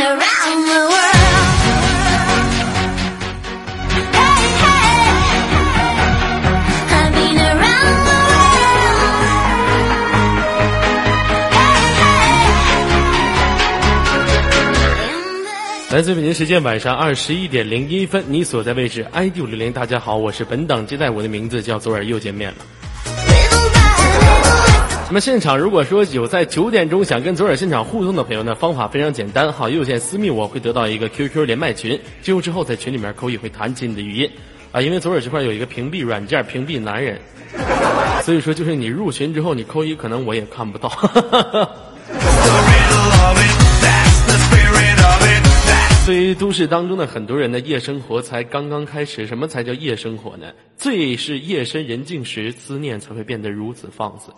[0.00, 1.16] around the world.
[15.92, 22.58] 来自北京时间晚上二十一点零一分，你所在位置 ID 五六零，大家好，我是本档接待，我的名字叫左耳，又见面了。
[25.10, 34.30] 那么现场如果说有在九点钟想跟左耳现场互动的朋友呢，方法非常简单哈，右键私密我会得到一个 QQ 连麦群，进入之后在群里面扣一会弹起你的语音
[34.70, 37.18] 啊，因为左耳这块有一个屏蔽软件屏蔽男人，
[38.22, 40.88] 所以说就是你入群之后你扣一可能我也看不到。
[40.88, 41.68] 哈哈哈
[46.10, 50.48] 对于都市当中的很多人的夜生活才刚刚开始，什么才叫夜生活呢？
[50.76, 54.32] 最是夜深人静时，思念才会变得如此放肆。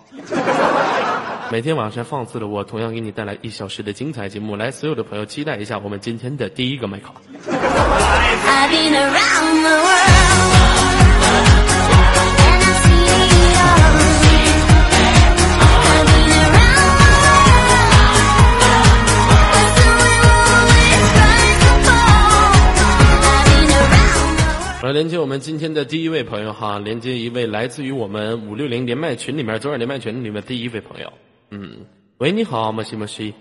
[1.51, 4.55] 每天晚上放肆的我，同样给你带来一小时的精彩节目。
[4.55, 7.15] 来，所有的朋友期待一下我们今天的第一个麦考。
[24.83, 31.13] 我来连接我们今天的第一位朋友哈连接一位来自于我们五六零连麦群里面昨晚连麦群里面第一位朋友。
[31.51, 31.87] 嗯。
[32.19, 33.33] 喂你好莫西莫西。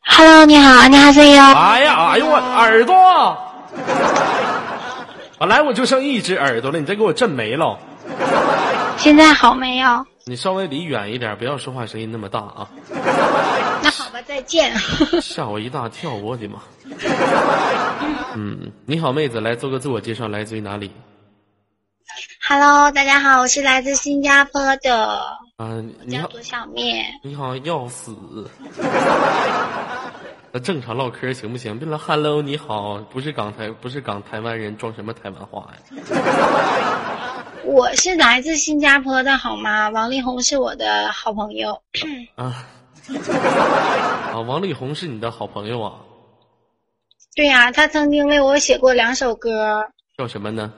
[0.00, 3.38] 哈喽你好你好声音哎呀哎呦我耳朵。
[5.38, 7.78] 本来我就剩一只耳朵了你再给我震没了。
[8.96, 10.04] 现在好没有？
[10.24, 12.68] 你稍微离远一点不要说话声音那么大啊。
[14.22, 14.72] 再见。
[15.22, 16.60] 吓我一大跳，我的妈！
[18.34, 20.90] 嗯，你好，妹子，来做个自我介绍，来自于哪里
[22.48, 25.18] ？Hello，大家好，我是来自新加坡的，
[25.56, 27.04] 啊，你好，小面。
[27.22, 28.14] 你好，要死！
[30.52, 31.78] 那正常唠嗑行不行？
[31.78, 35.76] 别来 Hello，你好，不是港台，不是港台湾人，装什么台湾话呀？
[37.64, 39.88] 我是来自新加坡的，好吗？
[39.90, 41.82] 王力宏是我的好朋友。
[42.36, 42.64] 啊，
[44.32, 45.92] 啊，王力宏是你的好朋友啊？
[47.34, 49.86] 对呀、他曾经为我写过两首歌，
[50.16, 50.72] 叫什么呢？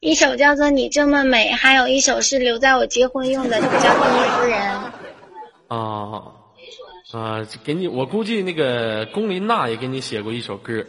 [0.00, 4.58] 一首叫做《你这么美》，还有一首是留在我结婚用的，叫《第一夫人》。
[5.74, 6.22] 啊
[7.12, 10.84] 啊，给你，我估计那个龚琳娜也给你写过一首歌。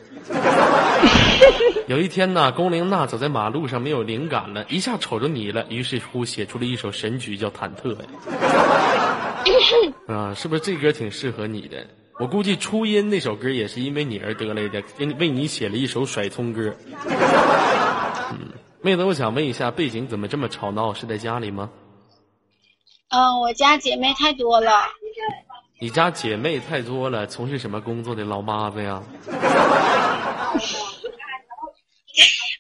[1.87, 8.07] 有一天呢，龚琳娜走在马路上没有灵感了，一下瞅着你了，于是乎写出了一首神曲，叫《忐忑》呀。
[10.07, 11.85] 啊，是不是这歌挺适合你的？
[12.19, 16.75] 我估计初音那首歌也是因为你而得来的，给你为你写了一首甩葱歌。
[18.31, 20.93] 嗯，妹子，我想问一下，背景怎么这么吵闹？
[20.93, 21.71] 是在家里吗？
[23.09, 24.71] 嗯，我家姐妹太多了。
[25.79, 29.03] 你家姐妹太多了，从事什么工作的老妈子呀？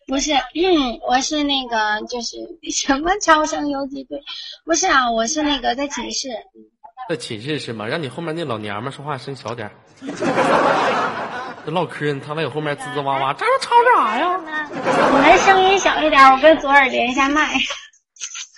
[0.05, 2.37] 不是，嗯，我是那个，就是
[2.71, 4.19] 什么超生游击队，
[4.65, 6.29] 不是啊，我是那个在寝室，
[7.09, 7.85] 在寝室是吗？
[7.85, 9.73] 让你后面那老娘们说话声小点儿。
[11.65, 14.37] 这唠嗑呢，他在我后面吱吱哇哇，这吵啥呀？
[14.73, 17.53] 你们声音小一点，我跟左耳连一下麦，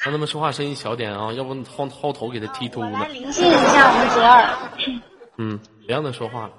[0.04, 2.90] 让他们说话声音小点啊，要不薅薅头给他剃秃了。
[2.92, 4.50] 来灵性一下我们左耳。
[5.38, 6.54] 嗯，别让他说话了。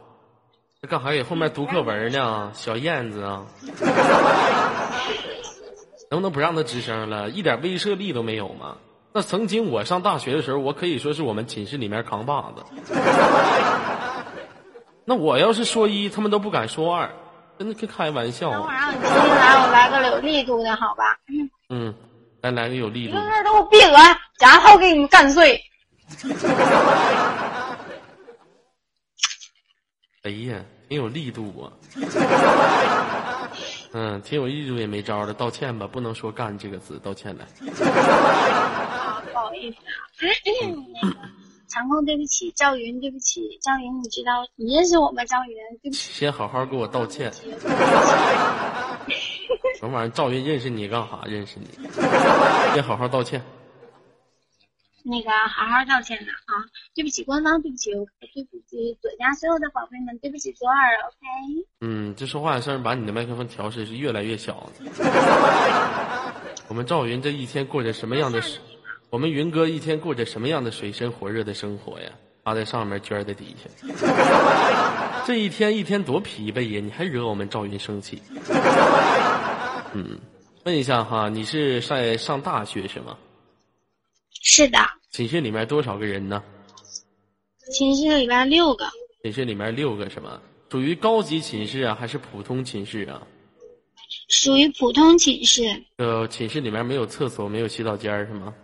[0.83, 2.53] 这干啥给后面读课文呢？
[2.55, 3.47] 小燕子啊，
[6.11, 7.29] 能不能不让他吱声了？
[7.31, 8.77] 一点威慑力都没有吗？
[9.17, 12.63] 那曾经我上大学的时候，我可以说是我们寝室里面扛把子。
[15.07, 17.11] 那我要是说一，他们都不敢说二，
[17.59, 18.93] 真的跟开玩笑等会儿啊。
[18.93, 18.99] 让你
[19.31, 21.17] 来，我来个有力度的，好吧？
[21.71, 21.95] 嗯，
[22.43, 23.25] 来来个有力度你。
[23.25, 23.91] 们都给我闭嘴，
[24.39, 25.59] 然后给你们干碎。
[30.25, 31.73] 哎呀，挺有力度啊。
[33.95, 37.47] 嗯，挺有力度也没招了，道歉吧，不能说“干”这个字，道歉来。
[39.37, 39.83] 啊，不好意思啊。
[40.45, 41.17] 那个
[41.69, 45.25] 长空，对不起，赵云，对不起，赵云，你知道你认识我吗？
[45.27, 46.13] 赵云，对不起。
[46.13, 47.31] 先好好给我道歉。
[49.79, 50.11] 什么玩意儿？
[50.11, 51.21] 赵云认识你干啥？
[51.27, 51.67] 认识你？
[52.75, 53.43] 先好好道歉。
[55.09, 56.67] 那个好好道歉的啊！
[56.93, 61.17] 对不起官方，对不起 OK，对不起左家所有的宝贝们，对不起左耳 OK。
[61.81, 64.69] 嗯，这说话的声把你的麦克风调试是越来越小。
[66.67, 68.61] 我们赵云这一天过着什么样的生？
[69.11, 72.11] 我们云哥一天过着什么样的水深火热的生活呀？
[72.43, 73.69] 趴在上面，娟在底下。
[75.27, 76.81] 这一天一天多疲惫呀！
[76.81, 78.23] 你还惹我们赵云生气？
[79.95, 80.19] 嗯，
[80.65, 83.19] 问一下哈，你是在上大学是吗？
[84.43, 84.79] 是的，
[85.11, 86.43] 寝室里面多少个人呢？
[87.73, 88.87] 寝室里边六个，
[89.23, 90.41] 寝室里面六个是吗？
[90.71, 93.23] 属于高级寝室啊，还是普通寝室啊？
[94.29, 95.83] 属于普通寝室。
[95.97, 98.55] 呃，寝室里面没有厕所，没有洗澡间儿是吗？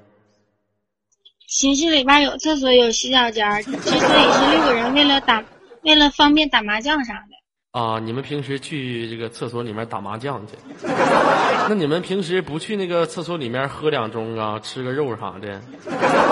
[1.54, 3.62] 寝室里边有厕所，有洗澡间儿。
[3.62, 3.98] 之所以
[4.32, 5.44] 是六个人，为了打，
[5.82, 7.78] 为了方便打麻将啥的。
[7.78, 10.54] 啊，你们平时去这个厕所里面打麻将去？
[11.68, 15.60] 那你们平时不去那个厕所里面喝两盅啊，吃个肉啥的？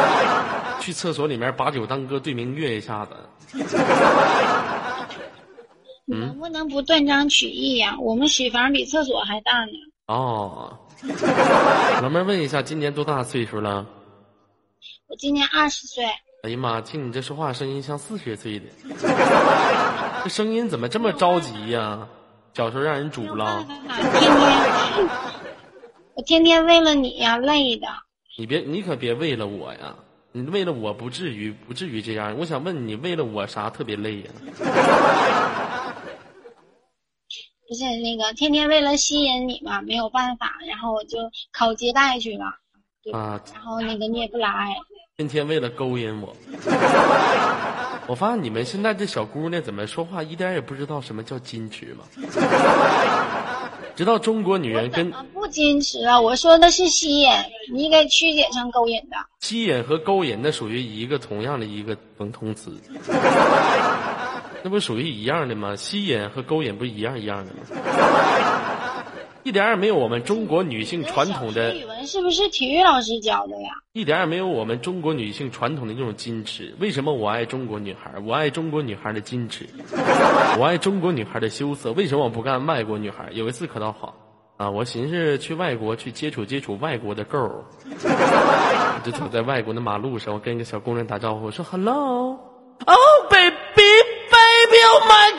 [0.81, 3.13] 去厕所里面把酒当歌，对明月一下子。
[6.07, 9.73] 你能不能不断章取义呀、我们水房比厕所还大呢。
[10.07, 10.79] 哦，
[12.03, 13.87] 老妹儿问一下，今年多大岁数了？
[15.11, 16.05] 我今年二十岁，
[16.45, 18.67] 哎呀妈，听你这说话声音像四十岁的，
[20.23, 22.07] 这声音怎么这么着急呀、
[22.55, 23.67] 小时候让人煮了？
[23.67, 25.09] 天天，
[26.15, 27.89] 我天天为了你呀、累的。
[28.39, 29.97] 你别，你可别为了我呀！
[30.31, 32.39] 你为了我不至于，不至于这样。
[32.39, 34.31] 我想问你，为了我啥特别累呀？
[37.67, 41.19] 不是那个天天为了吸引你嘛，没有办法，然后我就
[41.53, 42.45] 考接待去了？
[43.13, 44.77] 啊，然后那个你也不来，
[45.21, 46.35] 天天为了勾引我。
[48.07, 52.05] 我发现你们现在这小姑娘怎么说话一点也不知道什么叫矜持吗？
[53.95, 56.19] 知道中国女人跟不矜持啊？
[56.19, 57.31] 我说的是吸引，
[57.71, 59.17] 你给曲解成勾引的。
[59.41, 62.73] 吸引和勾引那属于一个同样的一个等同词，
[64.63, 65.77] 那不属于一样的吗？
[65.77, 67.61] 吸引和勾引不一样一样的吗？
[69.43, 73.71] 一点也没有我们中国女性传统的语文是不是体育老师教的呀？
[73.93, 76.75] 一点也没有我们中国女性传统的那种矜持。
[76.79, 78.13] 为什么我爱中国女孩？
[78.25, 79.67] 我爱中国女孩的矜持，
[80.59, 81.93] 我爱中国女孩的羞涩。
[81.93, 83.31] 为什么我不干外国女孩？
[83.33, 84.15] 有一次可倒好
[84.59, 93.57] 啊，我寻思去外国去接触接触外国的 girl，我就走在外国的马路上，我跟一个小姑娘打招呼，我说 hello，oh baby
[94.31, 95.33] baby oh my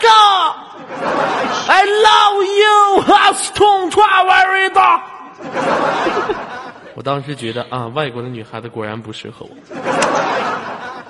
[1.51, 3.59] god，I love you，has t
[3.89, 5.03] 川 very 大。
[6.95, 9.56] 我当时觉得啊，外国的女孩子果然不适合我。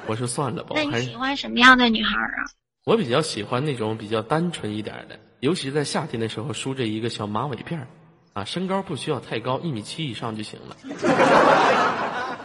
[0.07, 2.45] 我说算了吧，那你喜欢什么样的女孩啊？
[2.85, 7.87] 我比较喜欢那种比较单纯一点的，尤其是在夏天的时候，梳着一个小马尾辫儿，
[8.33, 10.75] 啊，身高不需要太高，一米七以上就行了。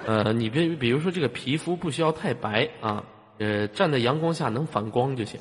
[0.07, 3.05] 呃，你别比如说这个皮肤不需要太白啊，
[3.39, 5.41] 呃，站在阳光下能反光就行。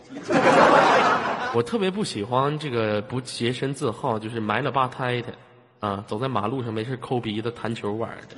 [1.56, 5.34] 我特别不喜欢这个不洁身自好，就是埋了吧胎的，
[5.80, 8.36] 啊，走在马路上没事抠鼻子弹球玩的。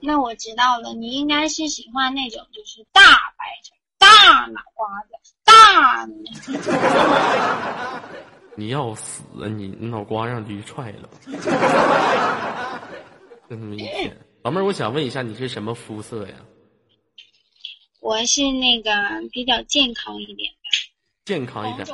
[0.00, 3.02] 那我知道了，你应该是喜欢那种就是大
[3.36, 5.10] 白腿、大脑瓜子、
[5.44, 6.08] 大
[8.54, 9.68] 你要死啊你！
[9.78, 11.10] 你脑瓜让驴踹了，
[13.50, 14.16] 真他妈一天。
[14.42, 16.36] 老妹儿，我想问一下，你是什么肤色呀？
[18.00, 18.90] 我是那个
[19.30, 20.56] 比较健康一点的
[21.26, 21.86] 健康一点，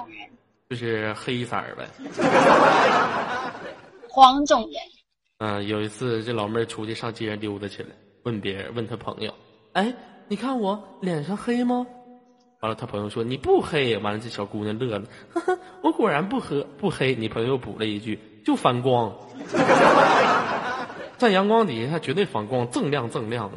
[0.69, 1.89] 就是黑色儿呗。
[4.09, 4.71] 黄种人。
[5.39, 7.89] 嗯、有一次这老妹儿出去上街上溜达去了，
[8.25, 9.33] 问别人，问她朋友
[9.73, 9.93] ：“哎，
[10.29, 11.87] 你看我脸上黑吗？”
[12.61, 17.15] 完了，她朋友说：“你不黑。”完了，这小姑娘乐了， 呵呵，我果然不黑不黑。
[17.15, 19.11] 你朋友补了一句：“就反光，
[21.17, 23.57] 在阳光底下绝对反光，锃亮锃亮的，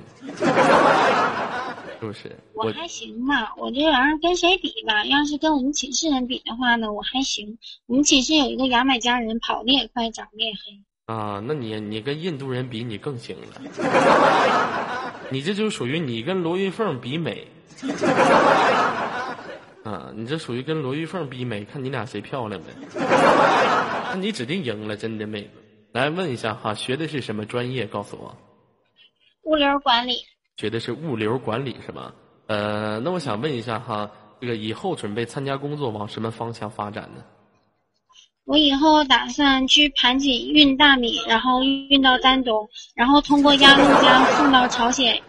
[2.14, 5.06] 是不是？”我还行吧，我这玩意儿跟谁比吧？
[5.06, 7.58] 要是跟我们寝室人比的话呢，我还行。
[7.88, 11.14] 我们寝室有一个牙买加人，跑得也快，长得也黑。
[11.14, 13.62] 啊，那你你跟印度人比，你更行了。
[15.32, 17.48] 你这就属于你跟罗玉凤比美。
[19.84, 22.68] 啊，你这属于跟罗玉凤比美，看你俩谁漂亮呗。
[24.10, 25.50] 那你指定赢了，真的妹子。
[25.92, 27.86] 来问一下哈，学的是什么专业？
[27.86, 28.36] 告诉我，
[29.44, 30.16] 物流管理，
[30.58, 32.14] 学的是物流管理是吗？
[32.48, 34.10] 呃，那我想问一下哈，
[34.40, 37.24] 这个以后准备参加工作往什么方向发展呢？
[38.46, 45.22] 我以后打算去盘锦运大米，然后运到丹东，然后通过鸭绿江送到朝鲜。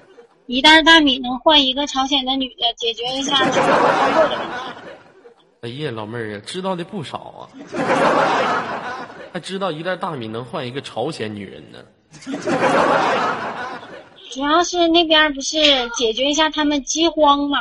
[0.46, 4.52] 一袋大米能换一个朝鲜的女的，解决一下中国工作的问题。
[5.62, 7.48] 哎呀，老妹儿啊，知道的不少啊，
[9.32, 11.78] 还知道一袋大米能换一个朝鲜女人呢。
[14.36, 15.56] 主要是那边不是
[15.96, 17.58] 解决一下他们饥荒嘛。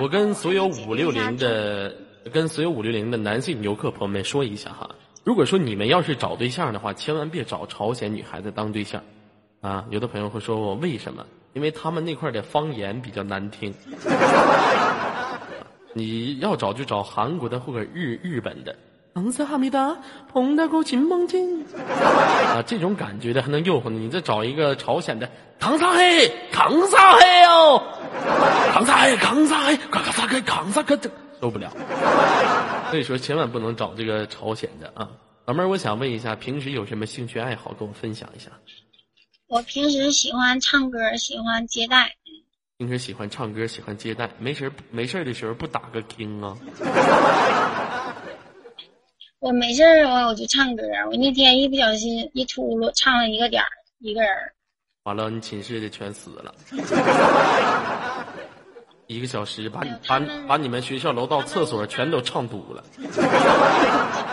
[0.00, 1.94] 我跟所有五六零的，
[2.32, 4.88] 跟所有五六零的男性游客朋友们说一下哈，
[5.22, 9.02] 如果说你们要是找对象的话，千万别找朝鲜女孩子当对象，
[9.60, 11.26] 啊，有的朋友会说我为什么？
[11.52, 13.74] 因为他们那块的方言比较难听。
[15.92, 18.74] 你要找就找韩国的或者日日本的
[19.14, 19.96] 康萨哈密达，
[20.32, 24.00] 碰到过金梦境啊，这种感觉的还能诱惑你。
[24.00, 25.30] 你再找一个朝鲜的
[25.60, 27.80] 唐萨黑，唐萨黑哦，
[28.72, 30.98] 唐萨黑，唐萨黑，康萨黑，唐萨克，
[31.40, 31.70] 受不了。
[32.90, 35.08] 所以说，千万不能找这个朝鲜的啊。
[35.46, 38.50] 老妹儿，我想问一下，平时有什么兴趣爱好，跟我分享一下？
[39.46, 42.16] 我平时喜欢唱歌，喜欢接待。
[42.78, 46.56] 平时喜欢唱歌，喜欢接待，没事没事的时候不打个 king 啊？
[49.44, 50.82] 我没事儿我我就唱歌。
[51.10, 53.68] 我那天一不小心一秃噜，唱了一个点儿，
[54.00, 54.30] 一个人。
[55.02, 56.54] 完了，你寝室的全死了。
[59.06, 62.82] 一个小时把你把把你们学校楼道厕所全都唱堵了，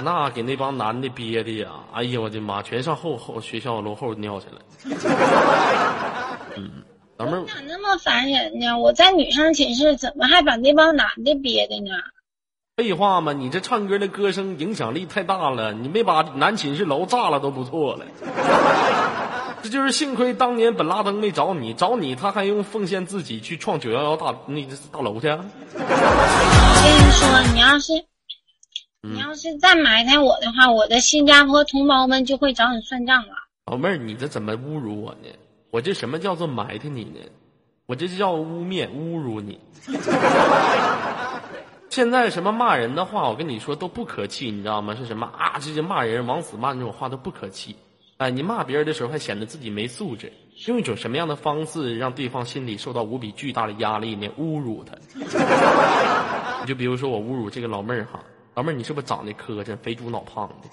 [0.02, 1.68] 那给那帮男的憋的呀！
[1.92, 4.62] 哎呀，我的妈，全上后后学校楼后尿去了。
[6.56, 6.72] 嗯，
[7.18, 8.80] 老妹儿咋那么烦人呢？
[8.80, 11.92] 我在女生寝室，怎么还把那帮男的憋的呢？
[12.82, 18.06] 废话嘛，你这唱歌的歌声影响力太大了，你没把男寝室楼炸了都不错了。
[19.62, 25.28] 这就是幸亏当年本拉登没找你，找你他还用奉献自己去创九幺幺大那大楼去。
[25.28, 25.38] 我
[26.84, 27.94] 跟你说，你要是
[29.04, 33.34] 你要是再埋汰我的话，我的新加坡同胞们就会找你算账了。
[33.68, 35.28] 老妹儿，你这怎么侮辱我呢？
[35.70, 37.20] 我这什么叫做埋汰你呢？
[37.86, 39.60] 我这叫污蔑、侮辱你。
[41.92, 44.96] 现在什么骂人的话，我跟你说都不可气，你知道吗？
[44.96, 45.60] 是什么啊？
[45.60, 47.76] 这些骂人、往死骂那种话都不可气。
[48.16, 50.32] 哎，你骂别人的时候还显得自己没素质，
[50.68, 54.30] 用一种什么样的方式让对方心里受到无比巨大的压力呢？
[54.40, 54.96] 侮辱他。
[56.62, 58.22] 你就比如说我侮辱这个老妹儿哈，
[58.54, 60.70] 老妹儿你是不是长得磕碜、肥猪脑胖的？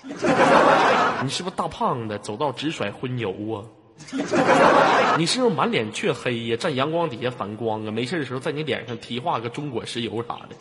[1.24, 3.66] 你是不是大胖子，走道直甩荤油啊？
[5.18, 6.56] 你是不是满脸雀黑呀？
[6.56, 7.90] 站阳光底下反光啊？
[7.90, 10.56] 没事的时候在你脸上提画个中国石油啥的？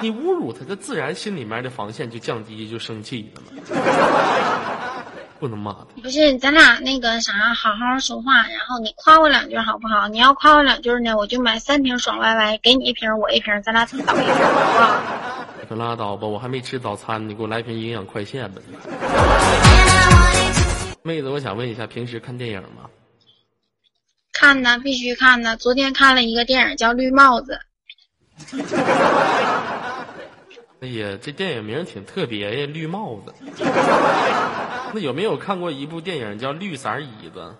[0.00, 3.52] 你侮辱他，他自然心里面的防线就降低，就生气了嘛。
[5.38, 5.78] 不能骂他。
[6.02, 10.06] 不是，咱俩那个啥，好好说话，然后你夸我两句好不好？
[10.08, 15.00] 你要夸我两句呢，我就买三瓶爽歪歪，给你一瓶，我一瓶，咱俩倒一瓶，好不好？
[15.68, 18.60] 可拉倒吧，我还没吃早餐，你给我来瓶营养快线吧。
[21.02, 22.88] 妹子，我想问一下，平时看电影吗？
[24.32, 25.56] 看呢，必须看呢。
[25.56, 27.58] 昨天看了一个电影叫《绿帽子》。
[30.80, 33.34] 哎呀，这电影名挺特别呀，《绿帽子》。
[34.94, 37.54] 那有没有看过一部电影叫《绿色椅子》？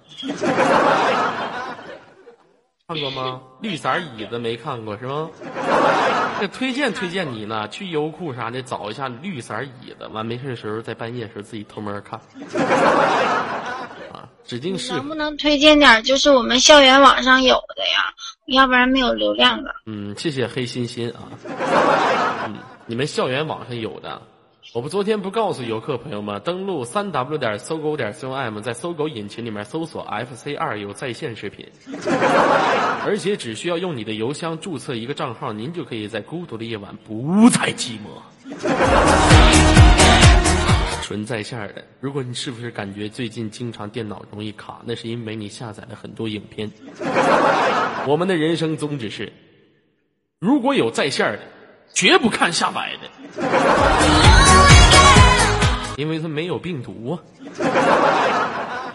[2.89, 3.41] 看过吗？
[3.61, 5.31] 绿色椅子没看过是吗？
[6.41, 12.19] 这推荐推荐你呢，去优酷啥的找一下绿色椅子，完没事的时候在半夜时候自己偷摸看。
[14.13, 14.93] 啊，指定是。
[14.93, 18.13] 能不能推荐点就是我们校园网上有的呀？
[18.47, 19.73] 要不然没有流量了。
[19.87, 21.31] 嗯，谢谢黑心心啊。
[22.47, 24.21] 嗯，你们校园网上有的。
[24.75, 31.67] 我不昨天不告诉游客朋友们，登录三 w 点搜狗点 com，在搜狗引擎里面搜索 FC 二有在线视频，
[33.05, 38.23] 而且只需要用你的邮箱注册一个账号，您就可以在孤独的夜晚不再寂寞。
[41.03, 46.71] 纯在线的，如果你是不是感觉最近经常电脑容易卡，那是因为你下载了很多影片。
[48.07, 49.31] 我们的人生宗旨是，
[50.39, 51.41] 如果有在线的，
[51.93, 53.11] 绝不看下载的。
[55.97, 57.23] 因为他没有病毒啊，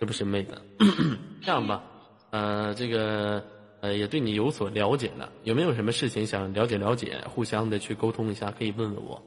[0.00, 0.60] 这不是妹子。
[1.44, 1.82] 这样吧，
[2.30, 3.44] 呃，这个
[3.80, 9.22] 呃也对你有所了解了，有没有什么事情想了解了解，互相的去沟通一下，可以问问我。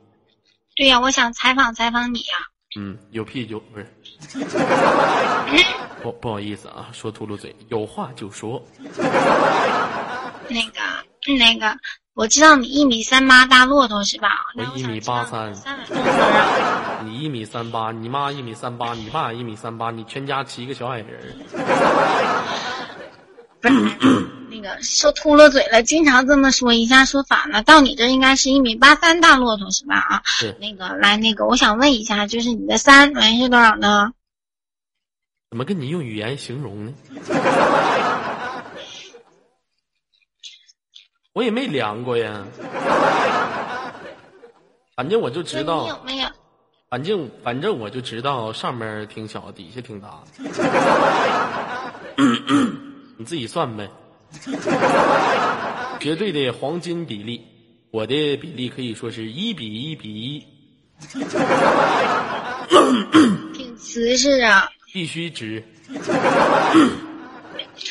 [0.75, 2.35] 对呀，我想采访采访你呀。
[2.75, 3.85] 嗯，有屁就不是。
[6.01, 8.61] 不不好意思啊，说秃噜嘴，有话就说。
[10.49, 10.79] 那个
[11.37, 11.77] 那个。
[12.15, 14.29] 我知道你一米三八大骆驼是吧？
[14.55, 15.51] 我一米八三。
[17.05, 21.37] 你一米三八，你妈一米三八，你爸一米三八，你全家七个小矮人。
[23.61, 23.73] 不 是
[24.49, 27.63] 那个说秃噜嘴了，经常这么说一下说反了。
[27.63, 29.95] 到你这应该是一米八三大骆驼是吧？
[29.99, 30.55] 啊，是。
[30.59, 34.11] 那个来那个，我想问一下，就是你的三围是多少呢？
[35.49, 36.93] 怎么跟你用语言形容呢？
[41.33, 42.43] 我也没量过呀，
[44.95, 45.87] 反正我就知道。
[45.87, 46.27] 有没有？
[46.93, 50.23] 反正反正我就知道上面挺小，底下挺大。
[53.17, 53.89] 你自己算呗。
[55.99, 57.41] 绝对的黄金比例，
[57.89, 60.45] 我的比例可以说是一比一比一。
[63.55, 64.69] 挺瓷实啊。
[64.93, 65.63] 必须直。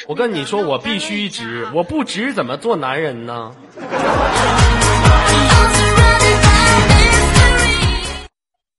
[0.06, 3.52] 我跟你说，我必须直，我不直怎么做男人呢？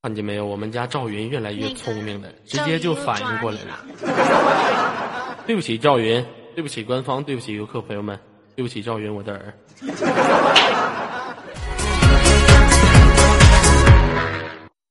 [0.04, 0.46] 看见没有？
[0.46, 3.86] 我们家赵云越来越聪明了，直接就反应过来了。
[5.48, 6.22] 对不起，赵云，
[6.54, 8.20] 对不起，官方，对不起，游客朋友们，
[8.54, 9.54] 对不起，赵云，我的儿。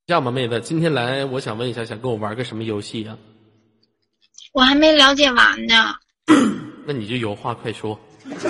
[0.06, 3.18] 这样吧，妹子，今天来，我想问一下，想跟我玩个什么游戏啊？
[4.54, 5.92] 我还没了解完呢。
[6.88, 8.00] 那你就有话快说。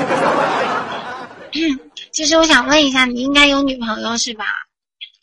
[2.13, 4.45] 其实我想问一下，你应该有女朋友是吧？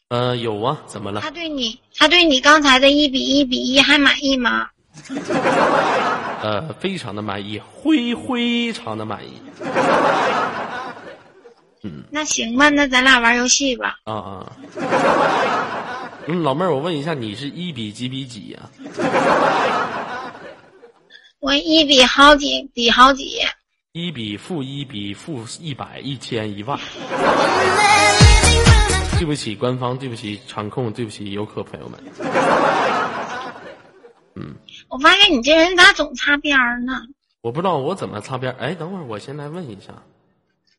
[0.10, 1.30] 呃，有啊，怎么了他？
[1.30, 4.68] 对你，他对你刚才的一比一比一还满意吗？
[6.42, 9.34] 呃，非常的满意，非非常的满意。
[11.84, 13.98] 嗯那行吧，那咱俩玩游戏吧。
[14.04, 14.52] 啊啊。
[16.28, 18.60] 嗯，老妹儿，我问一下，你是一比几比几呀、
[21.40, 23.40] 我一比好几比好几，
[23.94, 26.78] 一比负一比负一百一千一万。
[29.20, 32.00] 对不起，官方，对不起，场控，对不起，游客朋友们。
[34.36, 34.56] 嗯
[34.88, 36.94] 我发现你这人咋总擦边儿呢？
[37.42, 38.56] 我不知道我怎么擦边儿。
[38.58, 39.94] 哎，等会儿我先来问一下，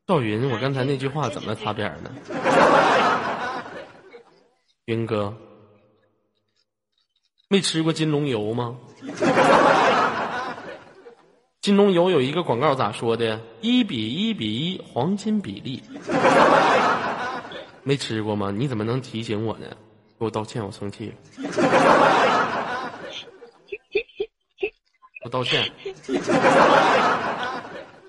[0.07, 2.11] 赵云，我刚才那句话怎么擦边儿呢？
[4.87, 5.37] 云哥，
[7.49, 8.79] 没吃过金龙油吗？
[11.61, 13.39] 金龙油有一个广告咋说的？
[13.61, 15.83] 一比一比一，黄金比例。
[17.83, 18.51] 没吃过吗？
[18.51, 19.67] 你怎么能提醒我呢？
[20.19, 21.15] 给我道歉，我生气了。
[25.25, 25.71] 我道歉。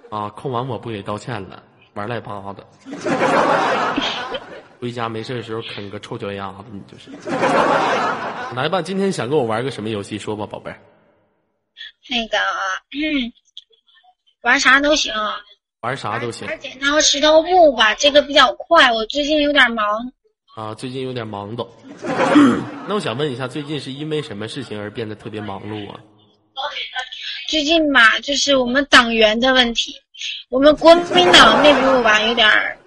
[0.09, 1.63] 啊，空完我不给道歉了，
[1.93, 2.65] 玩赖巴子。
[4.81, 7.11] 回家没事的时候啃个臭脚丫子，你就是。
[8.55, 10.17] 来吧，今天想跟我玩个什么游戏？
[10.17, 10.81] 说吧，宝贝儿。
[12.09, 12.37] 那个，
[12.91, 13.31] 嗯，
[14.41, 15.13] 玩啥都行，
[15.81, 18.91] 玩啥都行玩剪刀石头布吧，这个比较快。
[18.91, 20.11] 我最近有点忙，
[20.55, 20.75] 啊。
[20.75, 21.67] 最近有点忙叨。
[22.87, 25.99] 那我想问一下，最近是因为什么事情而变得特别忙碌啊？
[27.49, 29.95] 最近吧，就是我们党员的问题，
[30.49, 32.77] 我们国民党内部吧有点儿，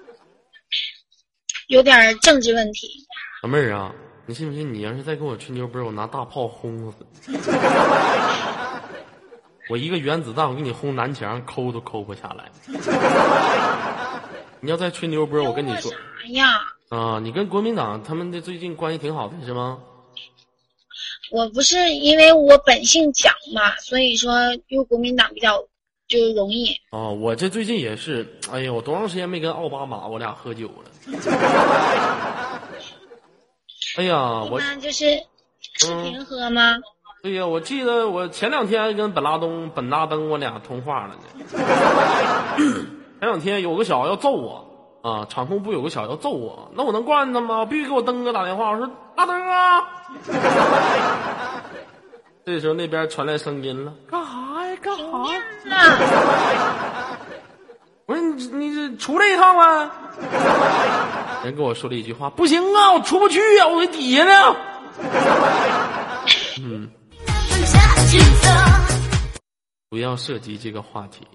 [1.67, 2.89] 有点儿政治问题。
[3.43, 3.93] 老妹儿啊，
[4.27, 4.73] 你信不信？
[4.73, 7.37] 你要是再跟我吹牛逼，我拿大炮轰死你！
[9.69, 12.51] 我一个原子弹，我给你轰南墙，抠都抠不下来。
[14.61, 15.97] 你要再吹牛波，我跟你说啥
[16.29, 16.61] 呀？
[16.91, 19.79] 啊，你跟国民党他们的最近关系挺好的是吗？
[21.31, 24.33] 我不是因为我本性强嘛，所以说
[24.69, 25.65] 用国民党比较
[26.07, 26.77] 就容易。
[26.91, 30.91] 哦，我这最近也是，哎呀，我多长时间没跟奥巴马我俩喝酒了？
[33.97, 35.17] 哎呀，我般就是
[35.79, 36.77] 视频喝吗？
[37.25, 41.23] 对呀，我记得我前两天跟本拉登、本拉登我俩通话了呢。
[43.19, 44.69] 前两天有个小子要揍我
[45.03, 47.65] 啊，场控部有个小子要揍我，那我能惯他吗？
[47.65, 49.83] 必须给我登哥打电话，我说大登啊。
[52.45, 54.31] 这时候那边传来声音了，干啥
[54.69, 54.77] 呀？
[54.83, 55.03] 干啥
[55.75, 55.83] 呀？
[58.05, 59.91] 我说你你这出来一趟啊！
[61.43, 64.57] 人跟我说了一句话，不行啊，我出不去啊，我在底下呢。
[66.61, 66.91] 嗯，
[69.89, 71.27] 不要涉及这个话题。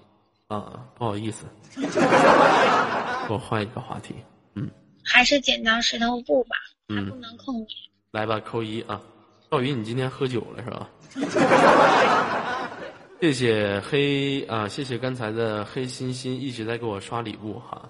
[0.48, 1.46] 啊，不好意思，
[1.78, 4.14] 给我换一个话题。
[4.54, 4.68] 嗯。
[5.04, 6.56] 还是剪刀石头布吧，
[6.88, 7.06] 嗯。
[7.08, 7.74] 不嗯，能控制。
[8.10, 9.00] 来吧，扣一啊。
[9.50, 10.88] 赵云，你今天喝酒了是吧？
[13.20, 17.88] 谢谢黑啊，谢谢刚才的黑心心一直在给我刷礼物哈，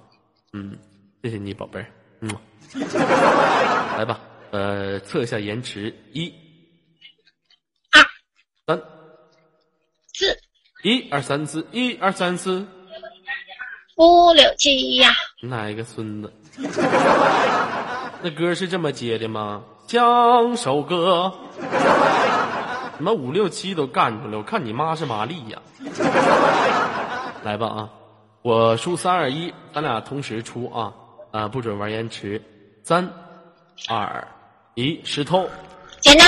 [0.53, 0.77] 嗯，
[1.23, 1.87] 谢谢你宝贝儿，
[2.21, 2.29] 嗯，
[3.97, 6.35] 来吧，呃，测一下延迟，一、二、
[8.71, 8.83] 三，
[10.15, 10.39] 四、
[10.85, 12.65] 一二三四，一二三四，
[13.97, 15.11] 五六七呀，
[15.43, 16.33] 哪一个孙子？
[18.23, 19.65] 那歌是这么接的吗？
[19.89, 21.33] 像首歌，
[22.97, 25.61] 什么五六七都干出来，我看你妈是玛丽呀！
[27.43, 27.91] 来吧啊，
[28.43, 30.95] 我数三二一，咱俩同时出啊。
[31.33, 32.41] 啊，不准玩延迟，
[32.85, 33.09] 三
[33.89, 34.27] 二
[34.75, 35.49] 一，石头。
[36.01, 36.25] 剪刀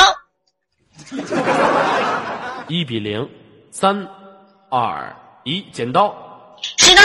[2.68, 3.28] 一比零，
[3.70, 4.08] 三
[4.68, 6.14] 二一，剪刀。
[6.78, 7.02] 石头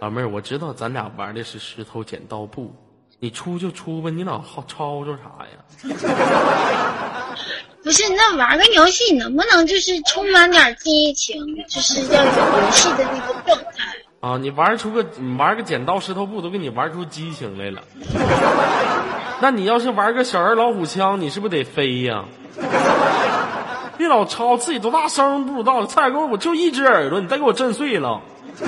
[0.00, 2.74] 老妹儿，我知道咱俩玩的是石头剪刀布，
[3.18, 5.58] 你出就出吧，你老好吵吵啥呀？
[7.82, 11.36] 不是，那玩个游戏能不能就是充满点激情，
[11.68, 13.96] 就是要有游戏的那个状态？
[14.20, 17.82] 啊，你玩出个你玩个剪刀石头布都给你玩出激情来了。
[19.42, 22.26] 那你要是玩个小人老虎枪，你是不是得飞呀？
[23.98, 25.84] 别老抄，自己多大声不知道。
[25.84, 28.20] 蔡哥，我就一只耳朵，你再给我震碎了。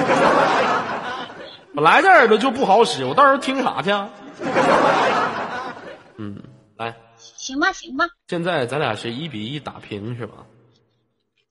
[1.76, 4.10] 本来这耳朵就不好使，我到时候听啥去啊？
[6.18, 6.42] 嗯，
[6.76, 10.38] 来，行吧，行吧现在咱俩是一比一打平是吧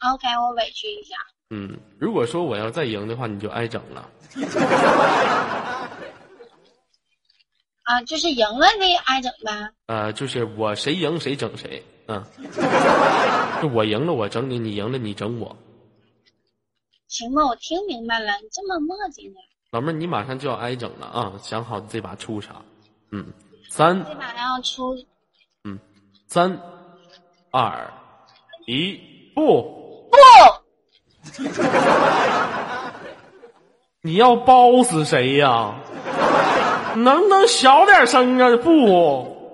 [0.01, 1.15] ？，OK，我委屈一下。
[1.49, 4.09] 嗯，如果说我要再赢的话，你就挨整了。
[7.83, 9.71] 啊，就是赢了的挨整呗。
[9.87, 12.23] 呃，就是我谁赢谁整谁，嗯，
[13.61, 15.55] 就我赢了我整你，你赢了你整我。
[17.07, 19.35] 行吧，我听明白了，你这么磨叽呢？
[19.71, 21.33] 老妹儿，你马上就要挨整了啊！
[21.41, 22.61] 想好这把出啥？
[23.11, 23.33] 嗯，
[23.69, 24.95] 三这把要出，
[25.63, 25.77] 嗯
[26.27, 26.59] 三
[27.51, 27.91] 二
[28.65, 28.99] 一，
[29.35, 30.17] 不，不，
[34.01, 35.75] 你要包死谁呀？
[36.95, 38.57] 能不能小点声啊？
[38.63, 39.47] 不，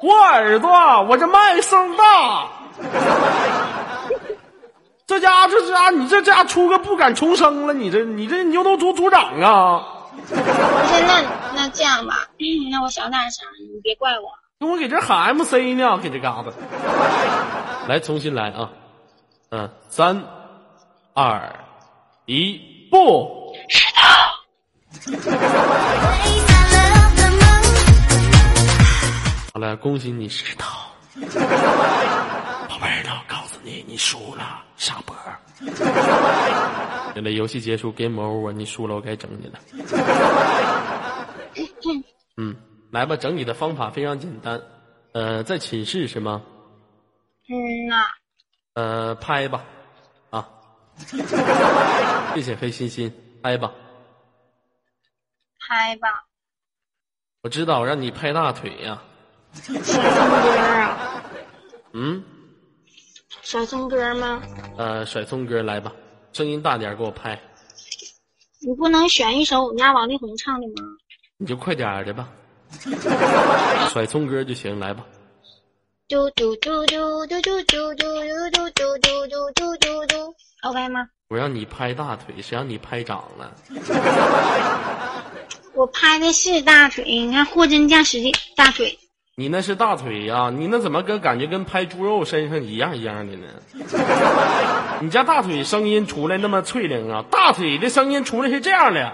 [0.00, 2.48] 我耳朵，我这麦声大。
[5.06, 9.84] 这家这家你这家出个不敢重生了，你这你这牛头组组长啊！
[10.28, 11.22] 不是那
[11.54, 12.26] 那这样吧，
[12.72, 14.32] 那我小点声，你别怪我。
[14.58, 16.44] 跟我给这喊 MC 呢，给这嘎达。
[17.86, 18.70] 来，重新来啊！
[19.50, 20.24] 嗯，三
[21.12, 21.54] 二
[22.24, 22.58] 一，
[22.90, 24.33] 不 the most.
[29.52, 30.66] 好了，恭喜你石头，
[32.68, 33.10] 宝贝儿呢？
[33.28, 35.14] 告诉你，你输了，下播。
[37.14, 39.58] 现在游戏结束，game over，你输了，我该整你了。
[42.36, 42.56] 嗯，
[42.90, 44.60] 来吧，整你的方法非常简单，
[45.12, 46.42] 呃，在寝室是吗？
[47.48, 48.06] 嗯呐，
[48.74, 49.64] 呃，拍吧，
[50.30, 50.48] 啊，
[52.34, 53.12] 谢谢黑心心，
[53.42, 53.70] 拍吧。
[55.66, 56.08] 拍吧，
[57.42, 59.02] 我知道，让你拍大腿呀、
[59.52, 61.22] 甩葱歌啊，
[61.92, 62.22] 嗯，
[63.42, 64.42] 甩葱歌吗？
[64.76, 65.92] 呃，甩葱歌来吧，
[66.32, 67.40] 声音大点，给我拍，
[68.60, 70.74] 你不能选一首我们家王力宏唱的吗？
[71.38, 72.28] 你就快点的吧，
[73.90, 75.04] 甩葱歌就行，来吧。
[76.06, 78.04] 嘟嘟嘟嘟嘟嘟嘟嘟嘟
[78.50, 81.08] 嘟嘟嘟嘟嘟嘟嘟，OK 吗？
[81.28, 83.50] 我让你拍大腿，谁让你拍掌了？
[85.76, 88.96] 我拍的是大腿，你看货真价实的大腿。
[89.36, 93.48] 你那是大腿呀、你那怎么跟感觉跟拍猪肉身上一样一样的呢？
[95.00, 97.24] 你家大腿声音出来那么脆灵啊？
[97.28, 99.12] 大腿的声音出来是这样的，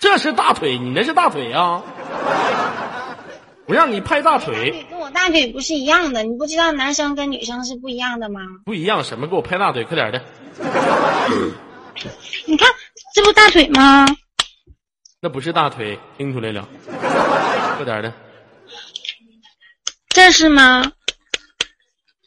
[0.00, 1.82] 这是大腿，你那是大腿啊、
[3.66, 8.40] 我让你拍大大，腿跟我大腿不是一样的，你不知道男生跟女生是不一样的吗？
[8.64, 9.26] 不一样什么？
[9.26, 10.22] 给我拍大腿，快点的。
[12.46, 12.66] 你看，
[13.14, 14.06] 这不大腿吗？
[15.24, 16.68] 那不是大腿，听出来了，
[17.76, 18.12] 快点的。
[20.08, 20.82] 这是吗？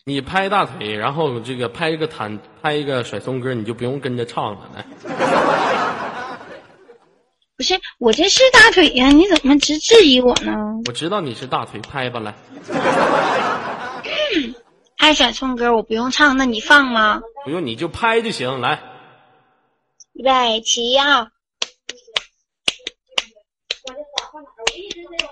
[0.06, 4.70] 你拍大腿，然后这个拍一个弹，拍一个甩葱歌，你就不用跟着唱了。
[4.74, 4.86] 来，
[7.58, 10.54] 不是，我这是大腿呀，你怎么直质疑我呢？
[10.86, 12.34] 我知道你是大腿，拍吧，来。
[14.98, 17.20] 拍甩葱歌我不用唱，那你放吗？
[17.44, 18.82] 不用你就拍就行，来。
[20.14, 21.28] 预备起啊！
[24.76, 25.26] 一直在。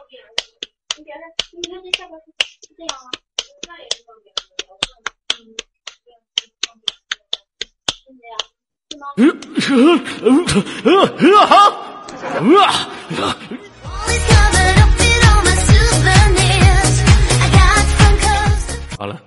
[18.97, 19.21] 好了。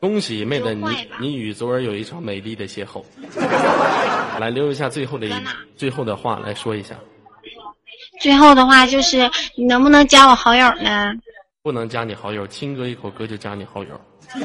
[0.00, 0.84] 恭喜妹子，你
[1.20, 3.04] 你与昨儿有一场美丽的邂逅。
[4.38, 5.32] 来，留一下最后的一，
[5.76, 6.96] 最后的话来说一下。
[8.24, 11.12] 最后的话就是，你能不能加我好友呢？
[11.62, 14.00] 不能加你好友，亲哥一口哥就加你好友，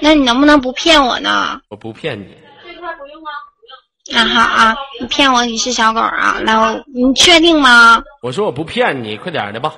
[0.00, 1.60] 那你能不能不骗我呢？
[1.68, 2.34] 我不骗你。
[4.16, 6.38] 啊好啊，你骗我你是小狗啊？
[6.42, 8.02] 来，我你确定吗？
[8.22, 9.74] 我说我不骗你，快点的吧，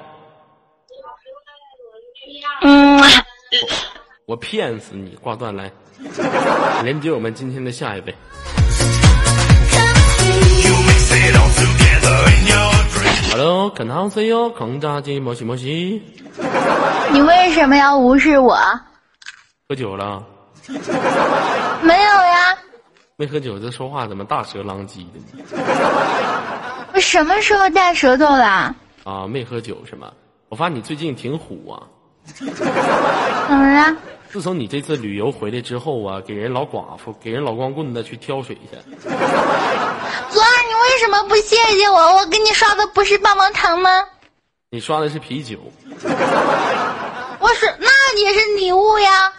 [2.63, 3.03] 嗯，
[4.27, 5.17] 我骗死你！
[5.21, 5.73] 挂断来，
[6.85, 8.15] 连接我们今天的下一位。
[13.31, 16.03] Hello，肯汤 C 哟，肯炸鸡，摩西摩西，
[17.13, 18.59] 你为什么要无视我？
[19.69, 20.23] 喝酒了？
[21.83, 22.57] 没有呀，
[23.17, 25.45] 没喝酒，这说话怎么大舌狼藉的呢？
[26.93, 28.75] 我什么时候带舌头了？
[29.05, 30.11] 啊，没喝酒是吗？
[30.49, 31.83] 我发现你最近挺虎啊。
[32.25, 32.47] 怎
[33.57, 33.97] 么了？
[34.31, 38.77] 自从你这次旅游回来之后啊，给人老寡妇、给人老光棍子去挑水去。
[40.29, 42.17] 昨儿，你为什么不谢谢我？
[42.17, 43.91] 我给你刷的不是棒棒糖吗？
[44.71, 45.59] 你刷的是啤酒，
[47.41, 49.33] 我是，那也是礼物呀。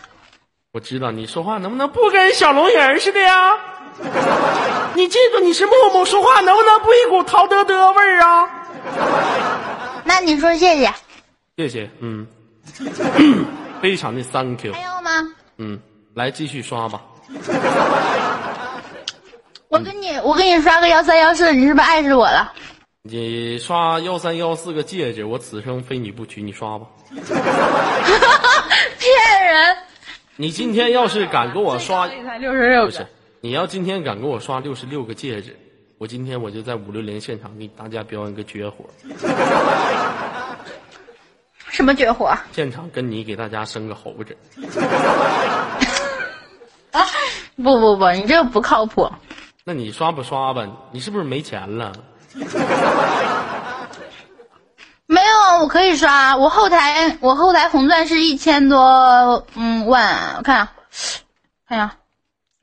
[0.72, 3.58] 我知道你说话能不能不跟小龙人似的呀？
[4.94, 8.50] 你记住，你是木木，说话能不能不一股陶德德味儿啊？
[10.06, 10.94] 那你说谢谢，
[11.58, 12.28] 谢谢，嗯，
[13.82, 15.34] 非常的 thank you，还有吗？
[15.58, 15.80] 嗯，
[16.14, 17.02] 来继续刷吧。
[19.70, 22.52] 我给你，我给你刷个幺三幺四，你是不是爱死我了？
[23.04, 26.88] 你刷幺三幺四个戒指，我此生非你不娶，你刷吧。
[27.14, 27.30] 骗
[29.46, 29.78] 人！
[30.38, 33.06] 你今天要是敢给我刷，才六十六不是，
[33.42, 35.56] 你要今天敢给我刷六十六个戒指，
[36.00, 38.86] 我今天我就在五六零现场给大家表演个绝活，
[41.70, 42.36] 什么绝活？
[42.52, 44.36] 现场跟你给大家生个猴子。
[46.92, 47.06] 啊！
[47.58, 49.08] 不不不，你这个不靠谱。
[49.70, 50.68] 那你刷不刷吧？
[50.92, 51.94] 你是不是没钱了？
[55.06, 56.36] 没有，我可以刷。
[56.36, 60.72] 我后台我后台红钻是一千多嗯万，我看啊
[61.68, 61.96] 看一下，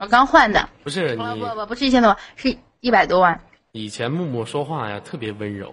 [0.00, 0.68] 我刚换的。
[0.82, 3.40] 不是不你不不不是一千多万，是一百多万。
[3.70, 5.72] 以前木木说话呀特别温柔，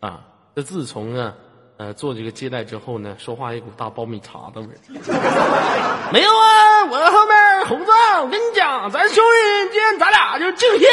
[0.00, 0.20] 啊，
[0.56, 1.34] 这自从呢，
[1.76, 4.78] 呃，做这个接待之后呢，说话一股大苞米碴子味儿。
[6.10, 10.86] 没有啊，我后面红钻，我跟你讲，咱兄弟今天咱俩就尽兴。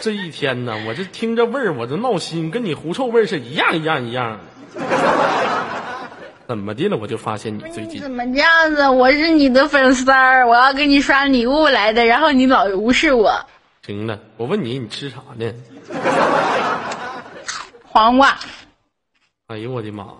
[0.00, 4.40] 这一天呢，我这听着味儿，我就闹心，跟你狐臭味儿是一样一样一样的。
[6.48, 6.96] 怎么的了？
[6.96, 8.88] 我就发现你最近你怎么这样子？
[8.88, 13.46] 我是你的粉丝儿，我要给你刷礼物来的，然后你老无视我。
[13.86, 14.18] 行了。
[14.36, 15.52] 我问你，你吃啥呢？
[17.88, 18.36] 黄瓜
[19.48, 20.10] 哎呦我的妈呀！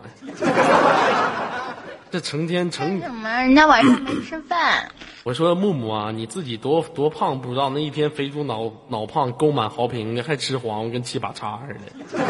[2.12, 3.27] 这成天成什么？
[3.40, 4.87] 人家晚上没吃饭。
[5.22, 12.22] 我说木木啊，你自己多多胖不知道，那一天肥猪脑脑胖，勾满豪瓶的，还吃黄瓜跟七把叉似的。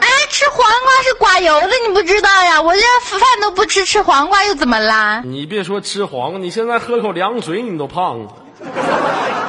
[0.00, 2.62] 哎，吃黄瓜是刮油的，你不知道呀？
[2.62, 2.80] 我这
[3.18, 5.20] 饭都不吃，吃黄瓜又怎么啦？
[5.24, 8.32] 你别说吃黄瓜，你现在喝口凉水你都胖了，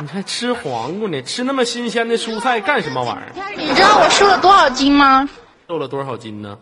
[0.01, 1.21] 你还吃黄瓜呢？
[1.21, 3.53] 吃那么新鲜的蔬菜干什么玩意儿？
[3.55, 5.29] 你知道我瘦了多少斤吗？
[5.67, 6.57] 瘦了多少斤呢？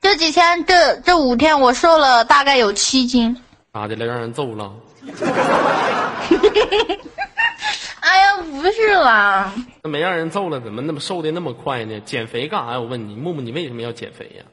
[0.00, 3.36] 这几天，这这五天，我瘦了大概有七斤。
[3.72, 4.06] 咋的了？
[4.06, 4.72] 让人揍了？
[8.00, 12.00] 哎呀，不是啦，那没让人揍了，怎么那么瘦的那么快呢？
[12.00, 12.80] 减肥干啥呀？
[12.80, 14.44] 我问你，木木，你为什么要减肥呀？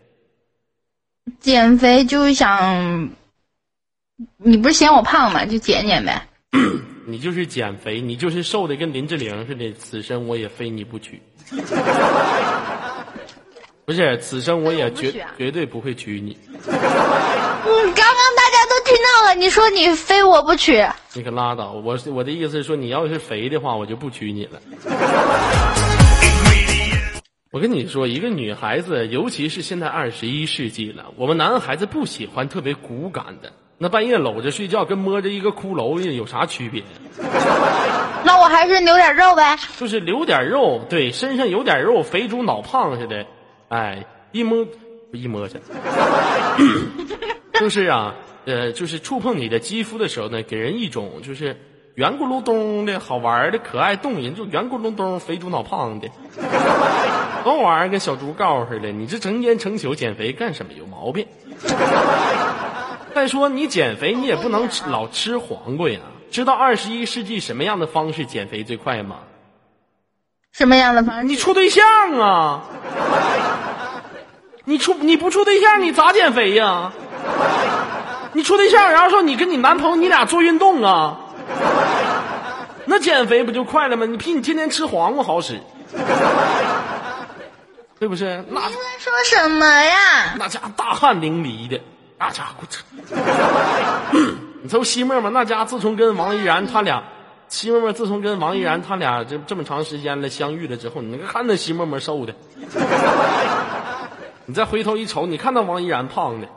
[1.40, 3.10] 减肥就是想，
[4.38, 5.46] 你不是嫌我胖吗？
[5.46, 6.28] 就减减呗。
[7.08, 11.22] 你就是减肥，你就是瘦的跟林志玲似的，此生我也非你不娶。
[13.86, 16.36] 不是，此生我也绝绝对不会娶你。
[16.58, 21.72] 嗯，刚刚大家都听到了，你说你非我不娶，你可拉倒！
[21.72, 24.60] 我我的意思是说，你要是肥的话，我就不娶你了。
[27.52, 33.52] 我跟你说，一个女孩子，尤其是现在二十一世纪了，我们男孩子不喜欢特别骨感的。
[33.78, 36.82] 那半夜搂着睡觉，跟摸着一个骷髅有啥区别？
[38.24, 39.58] 那我还是留点肉呗。
[39.78, 43.26] 就是留点肉，对，身上有点肉，肥猪脑胖似的，
[43.70, 44.66] 哎，一摸
[45.12, 45.60] 一摸去，
[47.54, 51.58] 就是啊，呃，就是触碰你的肌肤的时候呢，给人一种就是
[51.96, 56.10] 圆咕噜咚的好玩的可爱动人，就圆咕噜咚肥猪脑胖的，
[57.44, 58.92] 多玩意儿跟小猪羔似的。
[58.92, 60.74] 你这成天成宿减肥干什么？
[60.74, 61.26] 有毛病。
[63.16, 66.02] 再说你减肥，你也不能吃老吃黄瓜呀。
[66.30, 69.20] 知道二十一世纪什么样的方式减肥最快吗？
[70.56, 71.24] 什么样的方式？
[71.26, 71.86] 你处对象
[72.18, 72.62] 啊！
[74.64, 76.94] 你处你不处对象，你咋减肥呀？
[78.32, 81.18] 你处对象，然后说你跟你男朋友你俩做运动啊，
[82.86, 84.06] 那减肥不就快了吗？
[84.06, 85.60] 你比你天天吃黄瓜好使，
[88.00, 88.42] 对不是？
[88.50, 90.36] 那你在说什么呀？
[90.40, 91.82] 那家伙大汗淋漓的，
[92.18, 92.80] 那家伙这，
[94.64, 97.04] 你瞅西莫嘛那家伙自从跟王依然他俩，
[97.48, 102.34] 西沫沫自从跟王依然他俩这这么长时间了相遇了之后，你看那西沫沫瘦的，
[104.46, 106.48] 你再回头一瞅，你看到王依然胖的，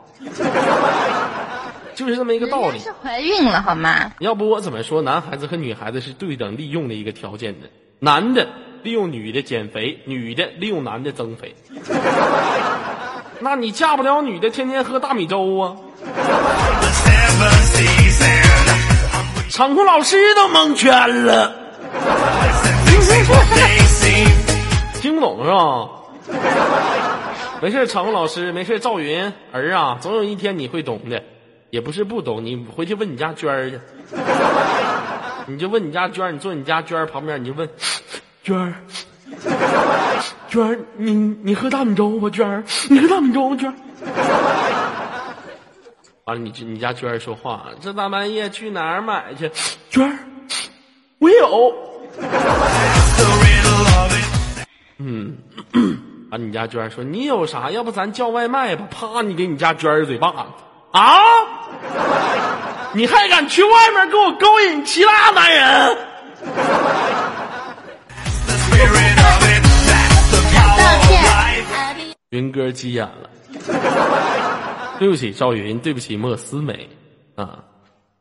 [1.95, 2.79] 就是这么一个道理。
[2.79, 4.11] 是怀孕了好吗？
[4.19, 7.67] 要不我怎么说男孩子和女孩子是对等利用的一个条件呢？
[7.99, 8.47] 男的
[8.83, 11.55] 利用女的减肥，女的利用男的增肥。
[13.41, 15.77] 那你嫁不了女的，天天喝大米粥啊！
[19.59, 21.53] 场控老师都蒙圈了，
[25.01, 25.89] 听不懂是吧？
[27.61, 31.21] 没事，场控老师，没事，赵云儿啊，总有一天你会懂的。
[31.71, 33.77] 也不是不懂，你回去问你家娟儿去。
[35.47, 37.67] 你就问你家娟儿，你坐你家娟儿旁边，你就问
[38.41, 38.75] 娟儿，
[40.47, 41.11] 娟儿，你
[41.43, 42.29] 你喝大米粥吧？
[42.29, 43.57] 娟儿，你喝大米粥吗？
[43.59, 43.75] 娟儿。
[46.29, 49.51] 完了，你你家娟儿说话，这大半夜去哪儿买去？
[49.89, 50.15] 娟儿，
[51.17, 51.73] 我有。
[54.99, 55.35] 嗯，
[56.29, 57.71] 啊，你家娟儿说你有啥？
[57.71, 58.87] 要不咱叫外卖吧？
[58.91, 60.37] 啪，你给你家娟儿嘴巴子
[60.91, 61.09] 啊！
[62.93, 65.97] 你还敢去外面给我勾引其他男人？
[70.77, 71.17] 道歉。
[72.29, 73.27] 云哥急眼了，
[74.99, 76.89] 对不起赵云，对不起莫思美
[77.35, 77.63] 啊，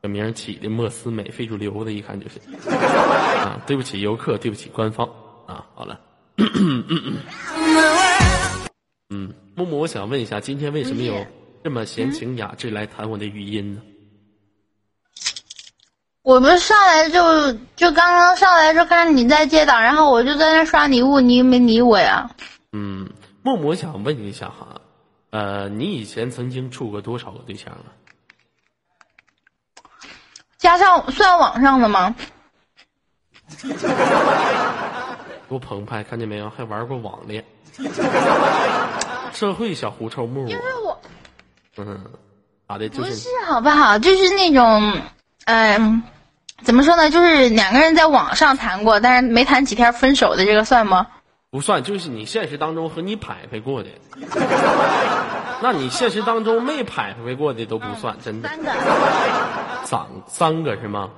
[0.01, 2.39] 这名儿起的莫思美，非主流的，一看就是
[2.71, 5.09] 啊，对不起游客，对不起官方
[5.49, 5.99] 啊，好了，
[9.11, 11.27] 嗯，木木，我想问一下，今天为什么有
[11.65, 13.83] 这么闲情雅致来谈我的语音呢？
[16.23, 22.31] 我们上来就就刚刚上来就看你在接档，然后我就在那刷礼物，你又没理我呀？
[22.73, 23.09] 嗯，
[23.43, 24.78] 木木，我想问一下哈，
[25.31, 27.93] 呃，你以前曾经处过多少个对象啊？
[30.57, 32.15] 加上算网上的吗？
[35.49, 36.51] 多澎湃，看见没有？
[36.51, 37.45] 还玩过网恋，
[39.33, 41.01] 社会小狐臭木，因为我
[41.77, 42.05] 嗯，
[42.69, 42.89] 咋的？
[42.89, 43.99] 就不是是好不好？
[43.99, 45.01] 就是那种，
[45.45, 46.03] 嗯、
[46.63, 47.09] 怎么说呢？
[47.09, 51.07] 就是两个人在网上谈过，但是没谈几天分手的，这个算吗？
[51.51, 53.89] 不算，就是你现实当中和你拍拍过的，
[55.63, 58.49] 那你现实当中没拍拍过的都不算，真的。
[58.49, 58.71] 三个。
[59.85, 61.11] 三三个是吗？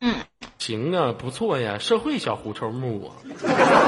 [0.00, 0.16] 嗯，
[0.58, 3.14] 行啊，不错呀，社会小狐臭木啊，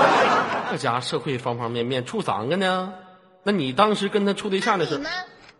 [0.70, 2.94] 这家社会方方面面处三个呢。
[3.42, 5.02] 那你当时跟他处对象的时候，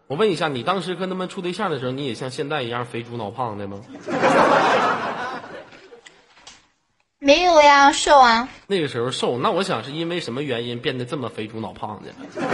[0.06, 3.80] 我问一下，你当时跟他们处对象的时候，你也像现在一样肥猪脑胖的吗？
[7.18, 8.48] 没有呀，瘦啊。
[8.66, 12.10] 那个时候瘦，那我想是因为什么原因变得这么肥猪脑胖的？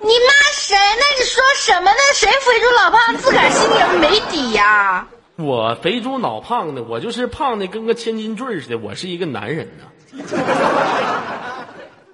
[0.00, 0.76] 你骂谁？
[0.76, 1.98] 那你说什么呢？
[2.14, 5.06] 谁肥猪脑胖，自个儿心里没底呀？
[5.36, 9.84] 我肥猪脑胖的，我就是胖的跟个千斤坠似的，我是一个男人呢，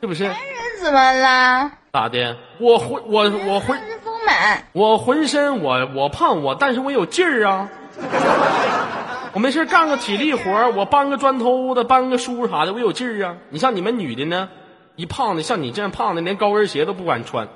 [0.01, 0.25] 是不是？
[0.25, 1.73] 男人怎么啦？
[1.93, 2.37] 咋的？
[2.61, 4.63] 我浑我我浑身丰满。
[4.73, 7.69] 我浑身我我胖我，但是我有劲儿啊！
[9.35, 13.37] 我没事干个体力活儿我搬个砖头子，搬个书啥的，我有劲儿啊！
[13.51, 14.49] 你像你们女的呢，
[14.97, 17.49] 一胖的像你这样胖的，连高跟鞋都不敢穿，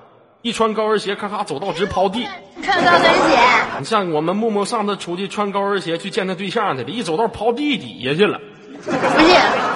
[0.43, 2.27] 一穿高跟鞋咔咔走道直刨地。
[2.63, 3.39] 穿高跟鞋，
[3.79, 8.39] 你像我们木木上次出去穿高跟鞋去见他对象去了，一走道刨地底下去了，
[8.85, 8.99] 不是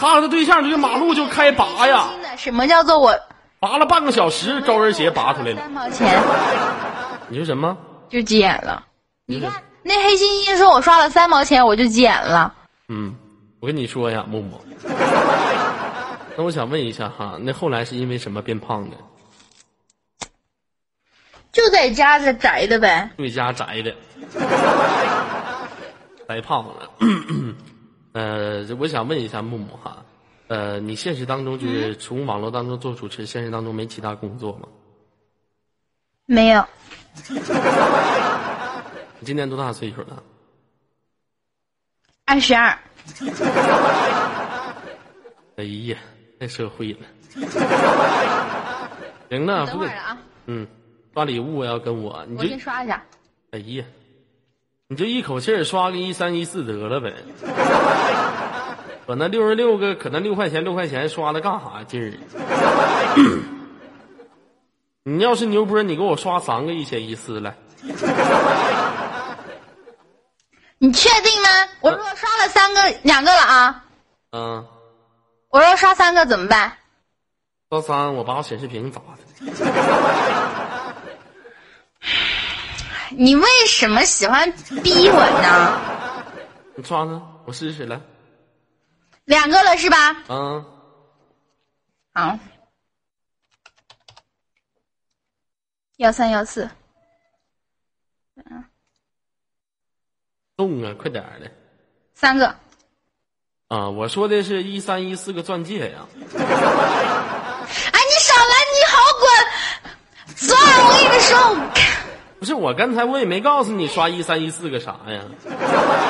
[0.01, 3.19] 他和他对象这个马路就开拔呀，什么叫做我
[3.59, 5.57] 拔了半个小时，高跟鞋拔出来了。
[5.63, 6.23] 三毛钱
[7.29, 7.79] 你说什么？
[8.09, 8.85] 就急眼了？
[9.25, 9.51] 你看
[9.88, 12.53] 那黑猩猩说我刷了三毛钱我就捡了。
[12.88, 13.14] 嗯，
[13.61, 14.61] 我跟你说呀，木木，
[16.37, 18.96] 那我想问一下哈，那后来是因为什么变胖的？
[21.53, 23.09] 就在家这宅的呗。
[23.16, 23.94] 对家宅的，
[26.27, 26.90] 白胖了。
[28.12, 30.05] 呃，我想问一下木木哈，
[30.49, 34.66] 呃，你现实当中就是从网络当中做主持，现实当中没其他工作吗？
[36.27, 36.66] 没有，
[37.29, 37.38] 你
[39.27, 40.23] 今年多大岁数了？
[42.27, 42.79] 二十二。
[45.57, 45.99] 哎呀，
[46.39, 47.01] 太社会了。
[49.29, 50.65] 行了，不等会儿了啊，嗯，
[51.12, 53.03] 刷礼物要跟我，你我就先刷一下。
[53.51, 53.85] 哎呀，
[54.87, 57.12] 你就一口气儿刷个一三一四得了呗。
[59.09, 62.12] 可那六十六个，可那六块钱六块钱刷的干啥劲儿？
[65.03, 67.57] 你要是牛波，你给我刷三个一千一四来。
[70.79, 71.49] 你确定吗？
[71.81, 73.85] 我如果刷了三个两个了啊，
[74.33, 74.69] 嗯，
[75.49, 76.77] 我说刷三个怎么办？
[77.71, 79.19] 刷三，我把我显示屏砸了。
[83.11, 85.81] 你为什么喜欢逼我呢？
[86.75, 87.23] 你刷呢？
[87.47, 88.01] 我试试来。
[89.25, 90.12] 两个了是吧？
[90.29, 90.65] 嗯，
[92.12, 92.39] 好，
[95.97, 96.71] 幺三幺四，
[100.57, 101.50] 动啊，快点儿的。
[102.15, 102.54] 三个。
[103.69, 106.07] 啊，我说的是一三一四个钻戒呀。
[106.17, 109.29] 哎，你少来，你好滚！
[110.37, 111.35] 算了，我跟你说，
[112.38, 115.21] 不是我刚才我也没告诉你刷一三一四个啥呀，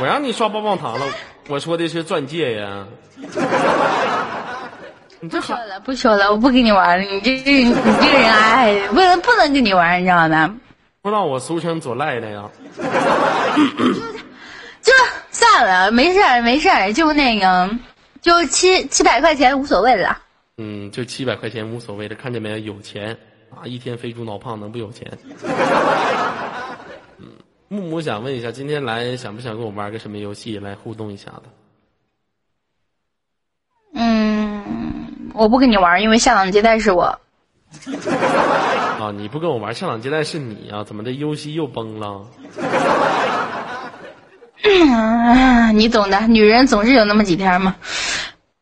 [0.01, 1.07] 我让你刷棒棒糖了。
[1.49, 2.87] 我说的是钻戒呀。
[5.21, 7.05] 你这好，不说了，不说了，我不跟你玩了。
[7.05, 10.55] 你这这你这个人，哎，不能不能跟你玩，你知道吗？
[11.01, 12.51] 不知道我俗称左赖的呀？
[14.87, 14.93] 就
[15.33, 17.69] 算了，没事儿没事儿，就那个，
[18.23, 20.23] 就七七百块钱无所谓了。
[20.59, 22.59] 嗯，就七百块钱无所谓的，看见没有？
[22.59, 23.19] 有钱
[23.51, 25.11] 啊，一天肥猪脑胖能不有钱？
[27.19, 27.27] 嗯
[27.69, 31.43] 木木想问一下，今天来想不想跟我玩个什么游戏来互动一下子？
[33.95, 37.07] 嗯，我不跟你玩，因为下档接待是我。
[39.01, 40.85] 啊，你不跟我玩，下场接待是你啊？
[40.85, 41.11] 怎么的？
[41.11, 42.25] 游戏又崩了？
[44.67, 47.75] 嗯， 你懂的，女人总是有那么几天嘛。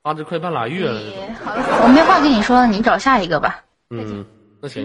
[0.03, 1.01] 啊这快半拉月了。
[1.43, 3.61] 好了，我没话跟你说了，你找下一个吧。
[3.91, 4.25] 嗯，
[4.61, 4.85] 那行。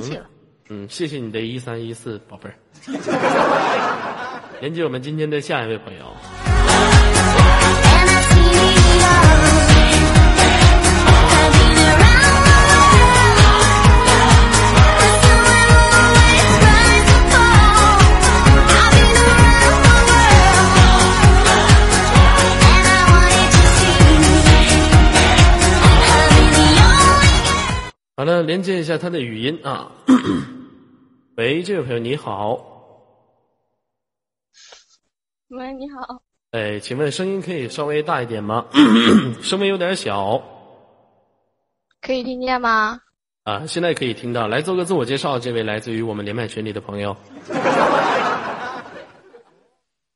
[0.70, 2.56] 嗯，谢谢你的一三一四宝贝儿。
[4.62, 6.59] 连接我们今天的下一位朋友。
[28.20, 29.94] 好了，连接一下他的语音啊。
[31.38, 32.60] 喂，这位朋友你好，
[35.48, 38.66] 喂，你好，哎，请问声音可以稍微大一点吗？
[39.42, 40.44] 声音有点小
[42.02, 43.00] 可以听见吗？
[43.46, 44.50] 啊，现在可以听到。
[44.50, 47.16] 来做个自我介绍，这位来自于我们连麦群里的朋友。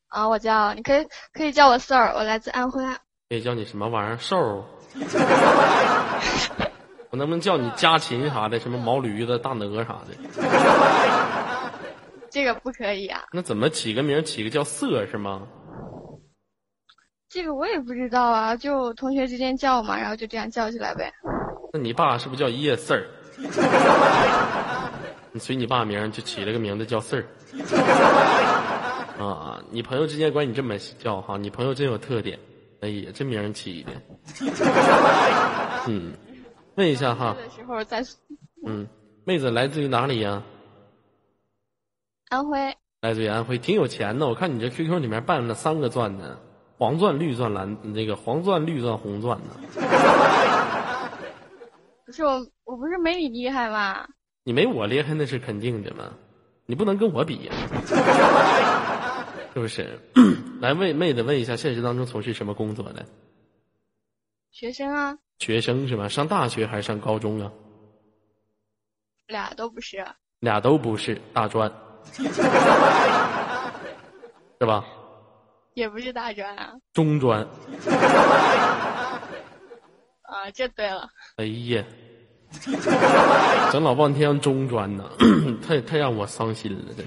[0.10, 2.84] 啊，我叫，你可以可以叫我 Sir，我来自安徽。
[3.30, 4.18] 可以叫你什么玩意儿？
[4.18, 4.66] 瘦儿？
[7.14, 8.60] 我能不能叫你家禽啥的？
[8.60, 10.16] 什么毛驴子、大鹅啥的？
[12.32, 14.26] 这个不可以啊，那怎么起个名？
[14.26, 15.44] 起个叫色是吗？
[17.30, 21.14] 这个我也不知道啊，就同学之间叫嘛，然后就这样叫起来呗。
[21.72, 23.06] 那你爸是不是叫叶四儿？
[25.32, 27.26] 你随你爸名就起了个名字叫四儿。
[29.24, 31.38] 啊，你朋友之间管你这么叫哈？
[31.38, 32.40] 你朋友真有特点，
[32.82, 33.92] 哎呀，这名起的。
[35.86, 36.12] 嗯，
[36.76, 38.04] 问一下哈，的时候在
[38.66, 38.88] 嗯，
[39.26, 40.42] 妹子来自于哪里呀、
[42.30, 44.28] 安徽，来自于安徽，挺有钱的。
[44.28, 46.40] 我看你这 QQ 里面办了三个钻呢，
[46.78, 49.56] 黄钻、绿钻、蓝那个黄钻、绿钻、红钻呢。
[52.06, 54.08] 不是我，我不是没你厉害吗？
[54.44, 56.12] 你没我厉害那是肯定的嘛，
[56.66, 57.54] 你不能跟我比呀、
[59.54, 60.00] 是不是？
[60.60, 63.06] 来，妹妹子问一下，现实当中从事什么工作的？
[64.52, 66.08] 学生啊，学生是吧？
[66.08, 67.52] 上大学还是上高中啊？
[69.28, 70.06] 俩都不是，
[70.40, 71.72] 俩都不是，大专，
[74.60, 74.84] 是吧？
[75.74, 76.74] 也不是大专啊。
[76.94, 77.42] 中专。
[80.22, 81.84] 啊，这对了，哎呀，
[83.72, 85.10] 整老半天中专呢，
[85.66, 87.04] 太太让我伤心了，这。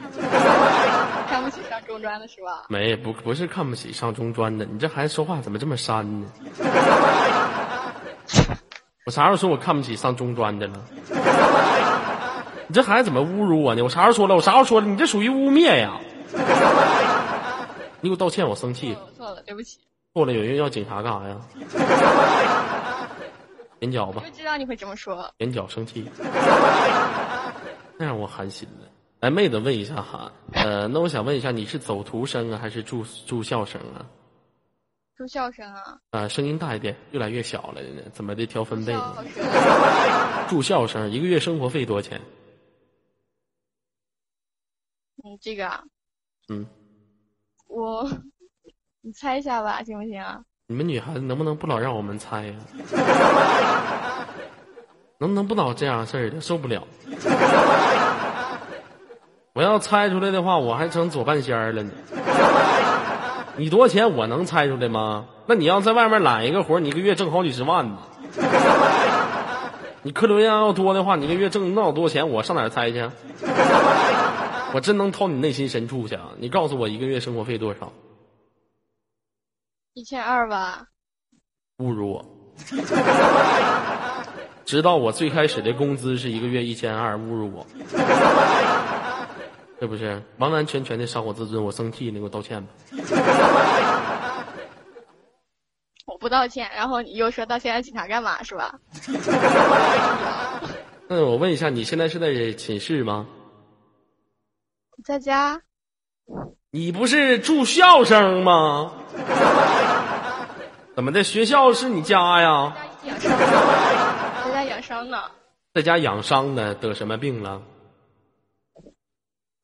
[1.29, 2.65] 看不起上中专的是吧？
[2.69, 6.27] 没不不是看不起上中专的，你这孩子说话怎么这么山呢？
[9.07, 10.85] 我啥时候说我看不起上中专的了？
[12.67, 13.85] 你这孩子怎么侮辱我呢？
[13.85, 14.35] 我啥时候说了？
[14.35, 14.87] 我啥时候说了？
[14.89, 16.01] 你这属于污蔑呀！
[18.01, 19.05] 你给我道歉，我生气错。
[19.05, 19.79] 了错了，对不起，
[20.13, 21.37] 错了有人要警察干啥呀？
[23.79, 25.31] 眼角吧就，知道你会这么说。
[25.39, 26.11] 眼角生气，
[27.99, 28.89] 那让我寒心了。
[29.21, 34.03] 来，妹子问一下哈，呃，那我想问一下，你是走读生啊，还是住住校生啊？
[35.17, 38.95] 住校生啊，啊，声音大一点，越来越小了呢，怎么的调分贝
[40.49, 42.21] 住校生一个月生活费多少钱？
[45.25, 45.83] 你，这个啊，
[46.49, 46.67] 嗯，
[47.69, 48.07] 我，
[49.01, 50.43] 你猜一下吧，行不行啊？
[50.69, 52.55] 你们女孩子能不能不老让我们猜呀、
[55.19, 56.41] 能不能不老这样事儿的？
[56.43, 56.87] 受不了。
[59.55, 61.91] 我要猜出来的话，我还成左半仙儿了呢。
[63.59, 64.15] 你多少钱？
[64.17, 65.27] 我能猜出来吗？
[65.47, 67.99] 那你要在外面揽一个活儿，你一个月挣好几十万呢。
[70.03, 73.11] 你客流量要多的话，你一个月挣那么多钱，我上哪儿猜去？
[74.73, 76.33] 我真能掏你内心深处去啊！
[76.39, 77.93] 你告诉我一个月生活费多少？
[79.95, 80.89] 一千二吧，
[81.79, 82.25] 侮辱我！
[84.65, 87.67] 直到我最开始的工资是一个月一千二，侮辱我，
[89.81, 90.21] 是不是？
[90.39, 92.73] 完完全全的伤我自尊，我生气，你给我道歉吧。
[96.07, 98.79] 我不道歉，然后你又说到现在警察干嘛是吧？
[101.09, 103.27] 那我问一下，你现在是在寝室吗？
[105.05, 105.61] 在家，
[106.71, 108.93] 你不是住校生吗？
[110.95, 111.23] 怎么的？
[111.23, 112.75] 学校是你家呀？
[113.05, 115.23] 在家养伤呢，
[115.75, 117.61] 在家养伤呢，得什么病了？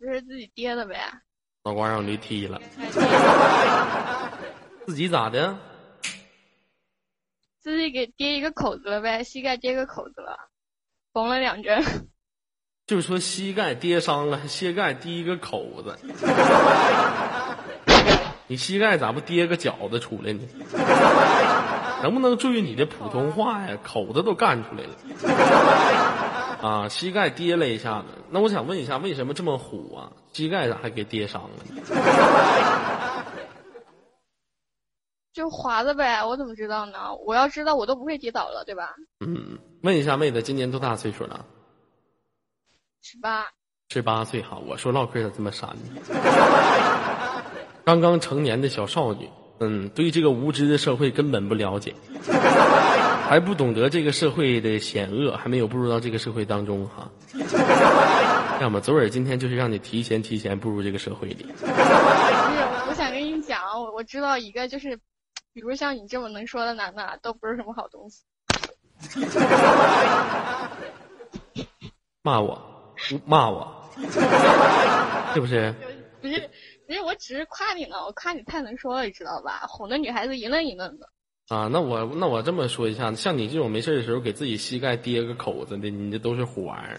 [0.05, 0.96] 不是自己跌的呗？
[1.64, 2.61] 脑瓜让驴踢了，
[4.84, 5.57] 自己咋的？
[7.61, 10.36] 自己给跌一个口子了呗，膝盖跌个口子了，
[11.12, 11.84] 缝了两针。
[12.84, 15.96] 就是说膝盖跌伤了，膝盖滴一个口子，
[18.48, 20.40] 你膝盖咋不跌个饺子出来呢？
[22.03, 23.78] 能不能注意你的普通话呀？
[23.84, 24.96] 口子都干出来了。
[26.62, 30.12] 啊，膝盖跌了一下子，那我想问一下，为什么这么虎啊？
[30.32, 31.82] 膝盖咋还给跌伤了呢？
[35.34, 37.14] 就滑的呗，我怎么知道呢？
[37.26, 38.94] 我要知道，我都不会跌倒了，对吧？
[39.26, 41.44] 嗯，问一下妹子，今年多大岁数了？
[43.00, 43.46] 十八，
[43.88, 44.56] 十八岁哈。
[44.66, 45.82] 我说唠嗑咋这么傻呢？
[47.84, 51.92] 刚刚成年的小少女，嗯，对这个无知的社会根本不了解，
[53.32, 57.10] 还不懂得这个社会的险恶，还没有步入到这个社会当中哈。
[58.60, 61.44] 要么左耳今天就是让你提前提前步入这个社会里。
[61.44, 61.72] 不是，
[62.90, 64.94] 我想跟你讲，我我知道一个就是，
[65.54, 68.20] 比如像你这么能说的男的，都不是什么好东西。
[72.20, 73.82] 骂我，骂我，
[75.32, 75.74] 是不是？
[76.20, 76.50] 不是，
[76.86, 79.64] 不是，我只是夸你呢，我夸你太能说了，你知道吧？
[79.66, 81.08] 哄的女孩子一愣一愣的。
[81.53, 86.96] 啊，那我那我这么说一下，像你这种没事的时候给自己膝盖跌个口子的，你这都是虎玩意儿。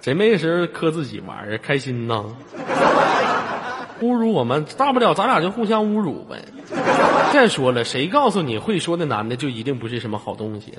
[0.00, 1.58] 谁没事磕自己玩儿啊？
[1.60, 2.24] 开心呐！
[4.00, 6.44] 侮辱我们，大不了咱俩就互相侮辱呗。
[7.32, 10.78] 再说了，谁告诉你会说的男的就一定不是什么好东西？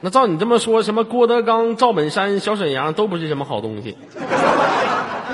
[0.00, 3.94] 那照你这么说，什么郭德纲、赵本山、小沈阳都不是什么好东西。
[4.14, 4.20] 不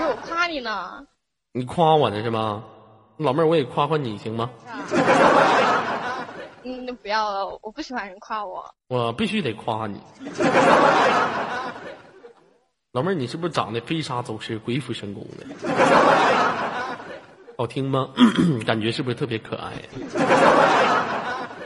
[0.00, 1.04] 是我夸你呢，
[1.52, 2.64] 你夸我呢是吗？
[3.18, 4.50] 老妹儿，我也夸夸你行吗？
[6.64, 8.64] 嗯，那不要了，我不喜欢人夸我。
[8.88, 10.00] 我必须得夸你。
[12.92, 15.46] 老妹儿，你是不是长得飞沙走石、鬼斧神工的？
[17.56, 18.08] 好听吗？
[18.66, 19.72] 感觉是不是特别可爱？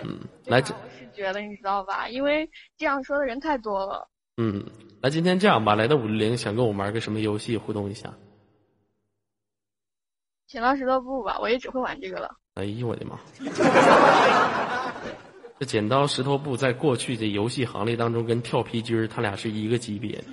[0.03, 2.09] 嗯， 来这，我是觉得你知道吧？
[2.09, 2.49] 因为
[2.79, 4.09] 这样说的人太多了。
[4.39, 4.65] 嗯，
[5.03, 8.15] 来今天这样吧，来到五六零，想跟我玩个什么游戏互动一下？
[10.53, 12.29] 剪刀石头布吧，我也只会玩这个了。
[12.57, 13.19] 哎呦我的妈！
[15.59, 20.25] 这剪刀石头布在过去的游戏行列当中，跟跳皮筋儿，他俩是一个级别的。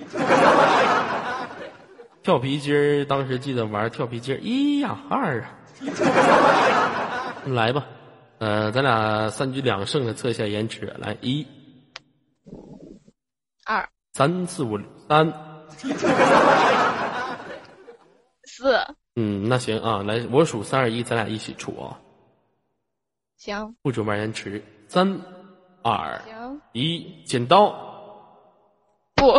[2.22, 5.56] 跳皮筋儿，当时记得玩跳皮筋儿，一呀二啊，
[7.48, 7.86] 来吧，
[8.40, 11.46] 呃，咱俩三局两胜的测一下延迟，来一、
[13.64, 15.32] 二三四五三，
[18.44, 18.76] 四，
[19.16, 21.98] 嗯，那行啊，来我数三二一，咱俩一起出啊，
[23.36, 25.20] 行不准玩延迟，三
[25.82, 27.74] 二行一，剪刀。
[29.14, 29.38] 不，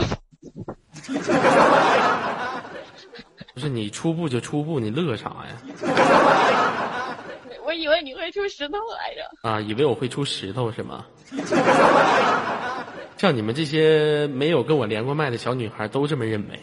[3.53, 5.57] 不是你出步就出步，你乐啥呀？
[7.65, 9.49] 我以为你会出石头来着。
[9.49, 11.05] 啊，以为我会出石头是吗？
[13.17, 16.59] 像你们这些没有跟我连过麦的小女孩都这么认为，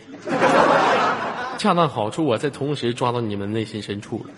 [1.60, 4.30] 恰到好处，我在同时抓到你们内心深处了。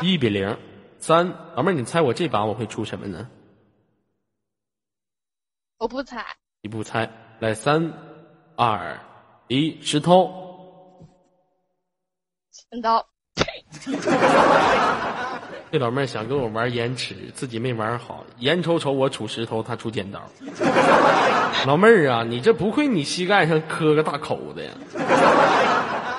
[0.00, 0.56] 一比零，
[1.00, 3.28] 三，老妹儿，你猜我这把我会出什么呢？
[5.78, 6.24] 我不猜，
[6.62, 7.92] 你不猜，来三，
[8.54, 9.00] 二，
[9.48, 10.30] 一，石头。
[12.52, 13.04] 剪刀。
[15.70, 20.22] 这老妹儿想跟我玩延迟，自己没玩好，眼瞅瞅我出石头，她出剪刀。
[21.66, 24.72] 老妹儿啊，你这不愧你膝盖上磕个大口子呀？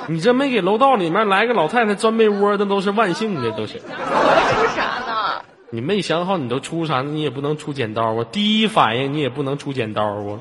[0.10, 3.78] 你这没给楼道里面来个老太太钻被窝，那都是万幸的，都是。
[3.78, 5.46] 我出啥呢？
[5.70, 8.26] 你没想好你都出啥，你也不能出剪刀啊！
[8.32, 10.40] 第一反应你也不能出剪刀啊！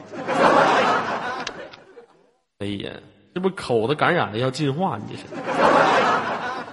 [2.60, 2.92] 哎呀，
[3.34, 5.26] 这不口子感染了要进化，你这是。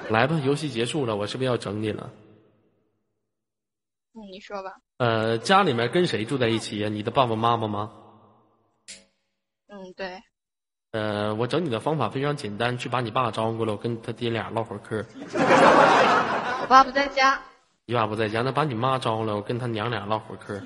[0.10, 2.12] 来吧，游戏结束了，我是不是要整你了？
[4.14, 4.72] 嗯，你说吧。
[5.00, 6.88] 呃，家里面跟谁住在一起呀？
[6.88, 7.92] 你的爸爸妈妈吗？
[9.68, 10.22] 嗯，对。
[10.96, 15.06] 呃，我整你的方法非常简单，去把你爸招呼过来，我跟他爹俩唠会儿嗑。
[16.62, 17.38] 我爸不在家。
[17.86, 20.62] 你爸不在家，那把你妈招呼来，我跟他娘俩唠会儿嗑。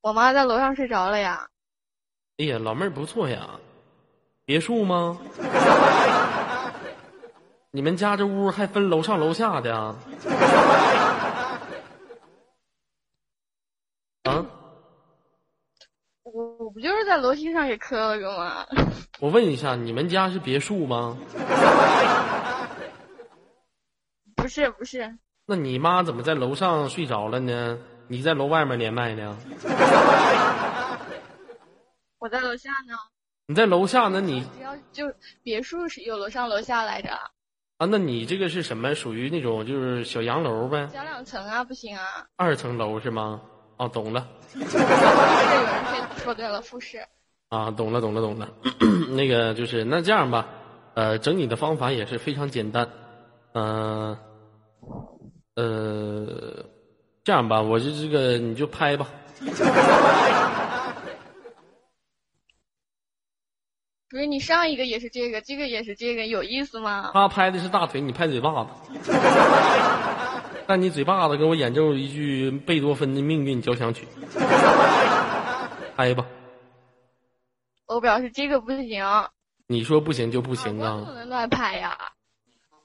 [0.00, 1.46] 我妈在楼上睡着了呀。
[2.38, 3.46] 哎呀，老妹儿不错呀，
[4.46, 5.18] 别墅吗？
[7.72, 9.96] 你们家这屋还分楼上楼下的啊？
[14.24, 14.46] 啊？
[16.32, 18.66] 我我不就是在楼梯上给磕了个吗？
[19.18, 21.18] 我问一下，你们家是别墅吗？
[24.36, 27.78] 不是不是，那你妈怎么在楼上睡着了呢？
[28.08, 29.36] 你在楼外面连麦呢？
[32.18, 32.94] 我在楼下呢。
[33.46, 35.12] 你在楼下，那你只要就
[35.42, 37.10] 别墅是有楼上楼下来着，
[37.78, 38.94] 啊，那你这个是什么？
[38.94, 40.88] 属于那种就是小洋楼呗？
[40.92, 42.04] 小两层啊，不行啊。
[42.36, 43.40] 二层楼是吗？
[43.80, 44.28] 哦，懂了
[46.22, 47.02] 说对了，复试。
[47.48, 48.46] 啊，懂了，懂了，懂了。
[49.16, 50.46] 那个就是那这样吧，
[50.92, 52.86] 呃，整你的方法也是非常简单，
[53.54, 54.18] 嗯、
[55.54, 56.62] 呃，
[57.24, 59.08] 这样吧，我就这个你就拍吧，
[64.10, 67.12] 不是你上一个也是这个，这个也是这个，有意思吗？
[67.14, 68.70] 他拍的是大腿，你拍嘴巴子，
[70.70, 74.06] 但你嘴巴子给我演奏一句贝多芬的命运交响曲，
[75.96, 76.24] 拍吧。
[77.88, 79.04] 我表示这个不行，
[79.66, 81.14] 你说不行就不行啊不啊！
[81.16, 81.98] 能乱拍呀。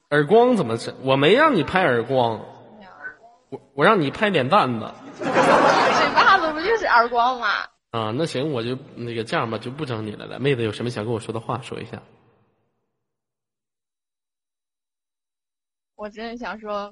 [0.10, 0.96] 耳光怎么是？
[1.04, 2.44] 我没让你拍耳光，
[3.50, 5.28] 我我让你拍脸蛋子 嘴
[6.16, 7.50] 巴子不就是耳光吗？
[7.92, 8.12] 啊。
[8.18, 10.26] 那行，我就那个这样吧，就不整你了。
[10.26, 12.02] 来，妹子有什么想跟我说的话说一下。
[15.96, 16.92] 我真的想说，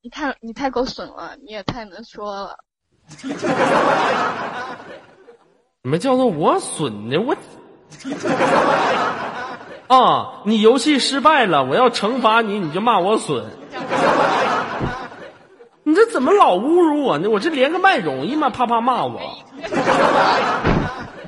[0.00, 2.56] 你太你太够损了，你也太能说了。
[5.82, 7.16] 什么叫做我损呢？
[7.18, 7.34] 我
[9.88, 13.44] 啊，你游戏失败了，我要惩罚你，你就骂我损。
[15.82, 17.28] 你这怎么老侮辱我呢？
[17.30, 18.50] 我这连个麦容易吗？
[18.50, 19.20] 啪啪骂我，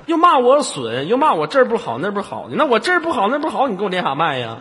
[0.06, 2.46] 又骂我损，又骂我这儿不好那不好。
[2.50, 4.58] 那我这儿不好那不好，你给我连啥麦呀？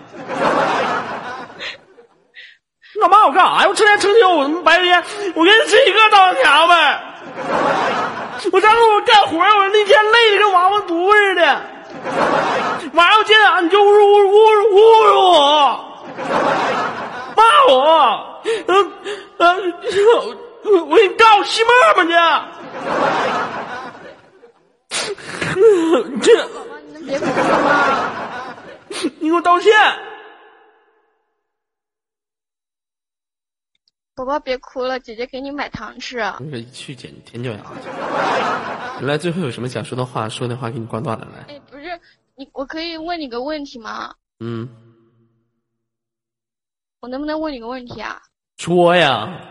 [2.99, 3.65] 你老骂我干啥呀？
[3.69, 5.01] 我成天成天我他妈白天，
[5.33, 7.01] 我给你吃一个当条呗。
[8.51, 11.61] 我在给我干活，我那天累的跟娃娃犊似的。
[12.93, 15.79] 晚上我见俺你就侮辱侮辱侮辱侮辱我，
[17.37, 18.91] 骂我，嗯
[19.37, 19.73] 嗯，
[20.65, 22.11] 我我给你告西沫沫去。
[26.21, 27.69] 这，宝宝，你能别哭了吗？
[29.19, 29.71] 你给我道歉。
[34.19, 36.21] 宝宝别哭了，姐姐给你买糖吃。
[36.41, 39.05] 你说去剪舔脚丫去。
[39.05, 40.27] 来，最后有什么想说的话？
[40.27, 41.25] 说的话给你挂断了。
[41.33, 41.97] 来，哎，不是
[42.35, 44.13] 你，我可以问你个问题吗？
[44.41, 44.67] 嗯，
[46.99, 48.21] 我能不能问你个问题啊？
[48.57, 49.41] 说呀。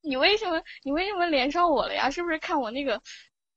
[0.00, 2.08] 你为什么你为什么连上我了呀？
[2.08, 3.00] 是不是看我那个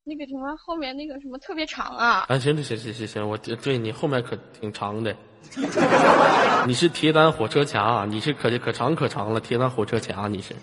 [0.04, 2.26] 那个什么后面那个什么特别长啊？
[2.28, 5.16] 啊，行行行行行，我对对你后面可挺长的，
[6.68, 10.56] 你是铁胆火车侠，你是可可长可长了，铁胆火车侠你是。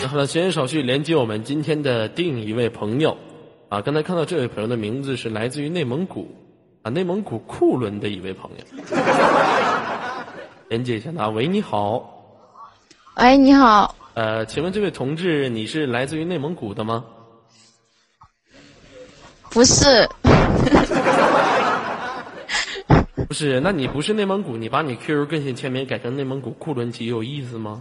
[0.00, 3.16] 然后呢，闲言少叙，连接我们今天的另一位朋友
[3.68, 6.34] 啊，刚才看到这位朋友的名字是来自于内蒙古
[6.82, 8.64] 啊，内蒙古库伦的一位朋友，
[10.68, 11.28] 连接一下他。
[11.28, 12.04] 喂，你好，
[13.16, 17.04] 喂，你好，呃，请问这位同志，你是来自于内蒙古的吗？
[19.50, 20.08] 不是，
[23.28, 27.80] 不是，那你不是内蒙古，你把你 QQ 更新签名改成内蒙古库伦旗有意思吗？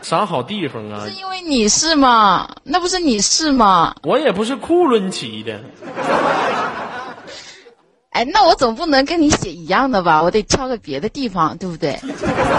[0.00, 1.14] 啥好地方啊是？
[1.14, 2.48] 因为你是吗？
[2.62, 3.94] 那不是你是吗？
[4.02, 5.60] 我也不是库伦旗的，
[8.14, 10.22] 哎，那我总不能跟你写一样的吧？
[10.22, 11.98] 我得挑个别的地方，对不对？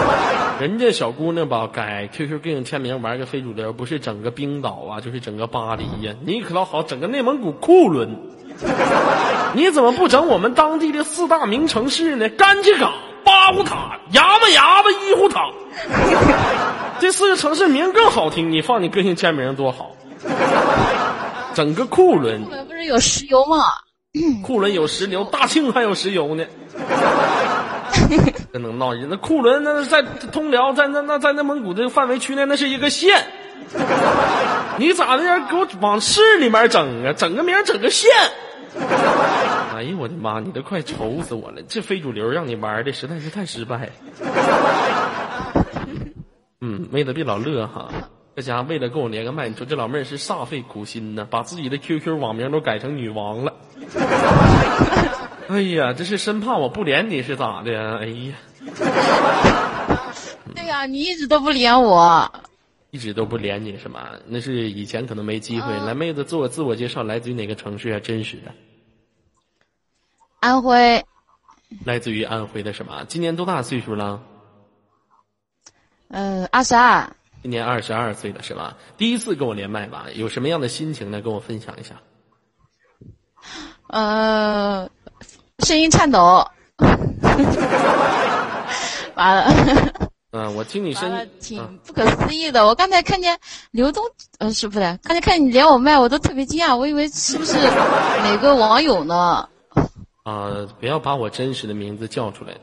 [0.60, 8.14] 人家小姑娘吧，改 QQ 更新签名玩个非主流，不是整个冰岛啊，就是整个巴黎呀、你可倒好，整个内蒙古库伦，
[9.54, 12.28] 你怎么不整我们当地的四大名城市呢？
[12.28, 12.92] 甘旗岗、
[13.24, 15.50] 巴湖塔、牙巴牙巴、伊湖塔，
[17.00, 19.90] 这四个城市名更好听，你放你个性签名多好。
[21.54, 23.64] 整个库伦，库伦不是有石油吗？
[24.42, 26.44] 库伦有石油，大庆还有石油呢。
[28.52, 29.08] 真能闹人！
[29.10, 33.26] 那库伦那在通辽，在那那在内蒙古这个范围区内，那是一个县。
[34.78, 35.46] 你咋的呀？
[35.50, 37.12] 给我往市里面整啊？
[37.12, 38.10] 整个名整个县。
[39.74, 40.40] 哎呦我的妈！
[40.40, 41.62] 你都快愁死我了！
[41.68, 43.92] 这非主流让你玩的实在是太失败了。
[46.60, 47.88] 嗯，妹子别老乐哈。
[48.36, 53.54] 这家伙为了跟我连个麦，你说这老妹儿是煞费苦心呢，把自己的 QQ 网名都改成女王了。
[55.48, 57.96] 哎呀，这是生怕我不连你是咋的呀？
[57.98, 58.34] 哎呀，
[60.54, 62.30] 对呀、你一直都不连我。
[62.90, 64.10] 一直都不连你是吗？
[64.26, 65.72] 那是以前可能没机会。
[65.80, 68.00] 来，妹子自我自我介绍，来自于哪个城市啊？
[68.00, 68.52] 真实的，
[70.40, 71.06] 安徽，
[71.86, 73.06] 来自于安徽的什么？
[73.08, 74.20] 今年多大岁数了？
[76.08, 77.16] 嗯，二十二，
[77.46, 78.76] 今年二十二岁了是吧？
[78.96, 80.06] 第一次跟我连麦吧？
[80.16, 81.20] 有什么样的心情呢？
[81.20, 81.94] 跟我分享一下。
[83.86, 84.90] 呃，
[85.60, 86.44] 声音颤抖。
[89.14, 89.46] 完了，
[90.32, 92.66] 嗯，我听你声音，挺嗯不可思议的。
[92.66, 93.38] 我刚才看见
[93.70, 94.04] 刘东，
[94.38, 94.80] 呃，是不是？
[95.04, 99.48] 刚才看你连我麦，我都特别惊讶，我以为是不是哪个网友呢？
[100.24, 102.54] 啊、不要把我真实的名字叫出来，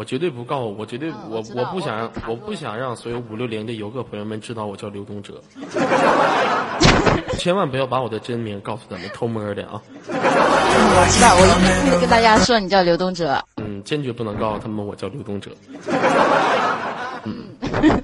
[0.00, 5.42] 我绝对不告，我绝对、我嗯我不想让我我不想让所有五六零的游客朋友们知道我叫刘东哲，
[7.36, 13.44] 千万不要把我的真名告诉他们，偷摸的啊，我知道，我一定会跟大家说你叫刘东哲。
[13.58, 15.50] 嗯，坚决不能告诉他们我叫刘东哲。
[17.24, 17.44] 嗯，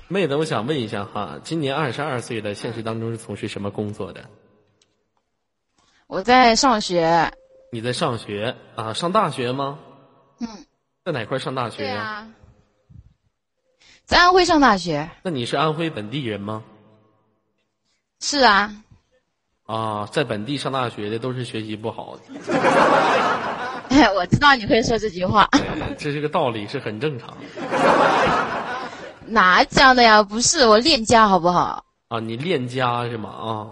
[0.09, 4.21] 妹子，我想问一下哈，今年二十二岁的，现实当中是从事什么工作的？
[6.09, 7.33] 我在上学，
[7.73, 8.93] 你在上学啊？
[8.93, 9.79] 上大学吗？
[10.41, 10.47] 嗯，
[11.07, 12.27] 在哪块上大学呀、啊，
[14.05, 15.09] 在安徽上大学。
[15.23, 16.65] 那你是安徽本地人吗？
[18.19, 18.75] 是啊，
[19.67, 22.23] 啊，在本地上大学的都是学习不好的，
[24.17, 25.61] 我知道你会说这句话，哎
[25.97, 27.33] 这是个道理，是很正常
[29.27, 30.21] 哪讲的呀？
[30.25, 31.85] 不是我恋家好不好？
[32.09, 32.19] 啊。
[32.19, 33.31] 你恋家是吗？
[33.31, 33.71] 啊，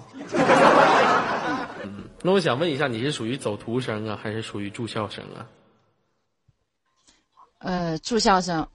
[1.83, 5.43] 嗯，那我想问一下，你是属于走读生啊，还是属于住校生啊？
[7.65, 8.67] 呃，住校生。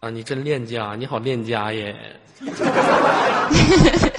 [0.00, 1.94] 啊，你真恋家，你好恋家耶！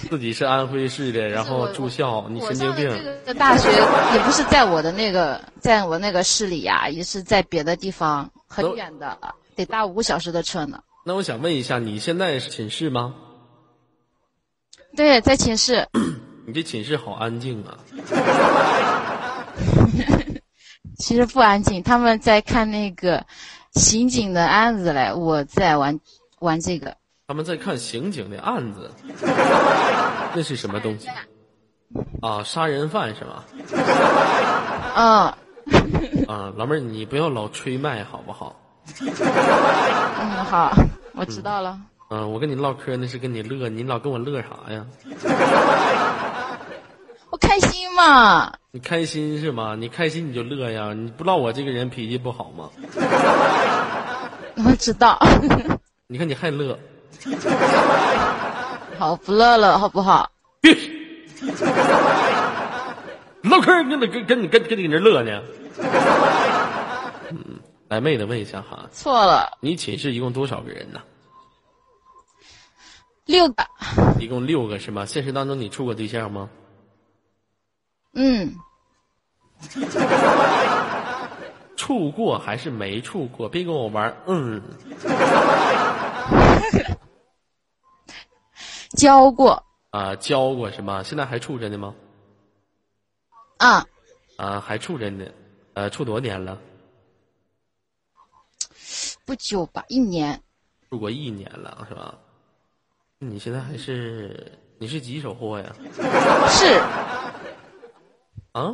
[0.09, 9.17] 自己是安徽市的，然后住校，你神经病上的这个大学也不是在我的那个，在我那个市里呀、也是在别的地方，很远的，
[9.55, 10.82] 得搭五个小时的车呢。
[11.05, 13.13] 那我想问一下，你现在是寝室吗？
[14.95, 15.86] 对，在寝室。
[16.47, 17.78] 你这寝室好安静啊！
[20.97, 23.26] 其实不安静，他们在看那个
[23.76, 25.99] 刑警的案子嘞，我在玩
[26.39, 26.95] 玩这个。
[27.28, 28.91] 他们在看刑警的案子，
[30.36, 31.07] 那是什么东西？
[32.21, 33.43] 啊，杀人犯是吗？
[34.95, 35.34] 嗯
[36.28, 38.55] 啊，老妹儿，你不要老吹麦好不好？
[39.01, 40.71] 嗯，好，
[41.15, 41.78] 我知道了。
[42.11, 44.86] 嗯、我跟你唠嗑那是跟你乐，你老跟我乐啥呀？
[47.36, 49.75] 我开心嘛，你开心是吗？
[49.77, 52.69] 你开心你就乐呀，你不知道我这个人脾气不好吗？
[54.55, 55.19] 我知道。
[56.07, 56.79] 你看你还乐，
[58.97, 60.31] 好，不乐了，好不好？
[63.41, 65.43] 唠嗑跟你跟跟你跟跟你搁这乐呢。
[67.31, 67.59] 嗯，
[67.89, 71.01] 来妹子问一下哈，错了，你寝室一共多少个人呢？
[73.25, 73.65] 六个。
[74.21, 75.05] 一共六个是吗？
[75.05, 76.49] 现实当中你处过对象吗？
[78.16, 78.55] 嗯，
[81.76, 83.47] 处过还是没处过？
[83.49, 84.61] 别跟我玩，嗯，
[88.97, 89.63] 交过。
[89.91, 91.03] 啊，交过是吗？
[91.03, 91.93] 现在还处着呢吗？
[93.57, 93.86] 啊，
[94.38, 95.26] 啊，还处着呢，
[95.74, 96.57] 呃，处多少年了？
[99.26, 100.41] 不久吧，一年。
[100.89, 102.16] 处过一年了是吧？
[103.20, 105.74] 你现在还是你是几手货呀？
[106.49, 106.80] 是
[108.56, 108.74] 啊，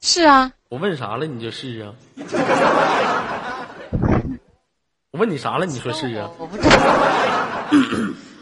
[0.00, 1.94] 是啊，我问啥了你就是啊？
[5.12, 6.28] 我问你啥了你说是啊？
[6.36, 6.70] 我不知道。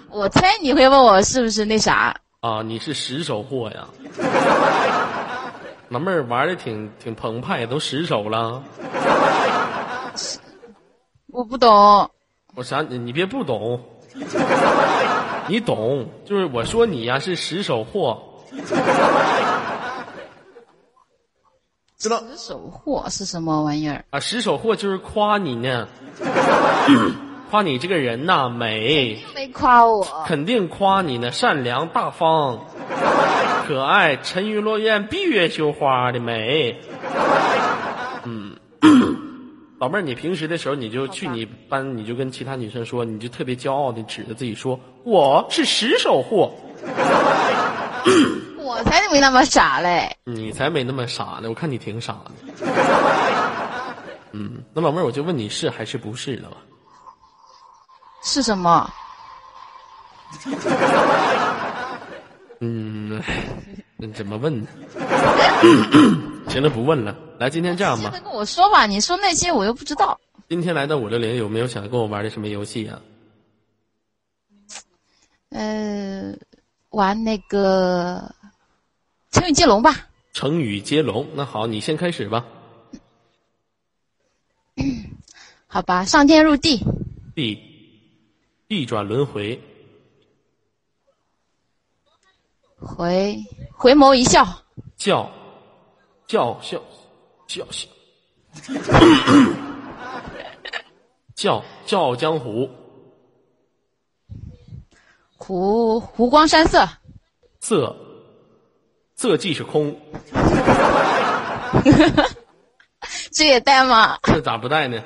[0.08, 2.16] 我猜你会问我是不是那啥？
[2.40, 3.86] 啊，你是十手货呀？
[5.90, 8.64] 老妹儿玩的挺挺澎湃，都十手了。
[11.26, 12.10] 我不懂。
[12.54, 12.80] 我啥？
[12.80, 13.78] 你别不懂，
[15.46, 18.18] 你懂，就是我说你呀是十手货，
[21.98, 24.04] 知道十手货是什么玩意儿？
[24.10, 24.18] 啊？
[24.18, 25.86] 十手货就是夸你呢，
[27.48, 30.04] 夸你这个人呐美，没夸我。
[30.26, 32.66] 肯定夸你呢，善良大方，
[33.68, 36.80] 可爱，沉鱼落雁，闭月羞花的美。
[38.24, 38.56] 嗯，
[39.78, 46.50] 老妹儿，你平时的时候，你就去你班，你就跟其他女生说，你就特别骄傲的指着自己说，我是十手货。
[48.58, 50.16] 我才没那么傻嘞。
[50.24, 52.30] 你才没那么傻呢，我看你挺傻的。
[54.32, 56.56] 嗯，那老妹儿，我就问你是还是不是了吧？
[58.24, 58.90] 是什么？
[62.60, 63.22] 嗯，
[63.96, 64.68] 那怎么问呢？
[66.48, 67.14] 行了，不问了。
[67.38, 70.18] 来，今天这样吧，跟我说吧，你说那些我又不知道。
[70.48, 73.00] 今天来到五六零，有没有想跟我玩的什么游戏啊？
[75.50, 76.32] 呃，
[76.92, 78.34] 玩那个
[79.30, 80.08] 成语接龙吧。
[80.32, 81.26] 成语接龙。
[81.34, 82.46] 那好，你先开始吧。
[85.66, 86.84] 好吧，上天入地，
[87.34, 87.58] 地，
[88.68, 89.58] 地转轮回，
[92.78, 94.46] 回回眸一笑，
[94.96, 95.30] 叫，
[96.26, 96.82] 叫笑，
[97.46, 97.88] 笑笑，
[101.36, 102.68] 笑笑傲江湖，
[105.44, 106.88] 湖湖光山色，
[107.58, 107.96] 色
[109.16, 110.00] 色即是空，
[113.32, 114.18] 这也带吗？
[114.22, 115.02] 这咋不带呢？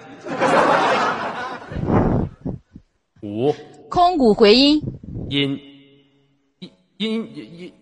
[3.22, 3.54] 五。
[3.88, 4.82] 空谷回音，
[5.30, 5.58] 阴
[6.60, 7.72] 阴阴阴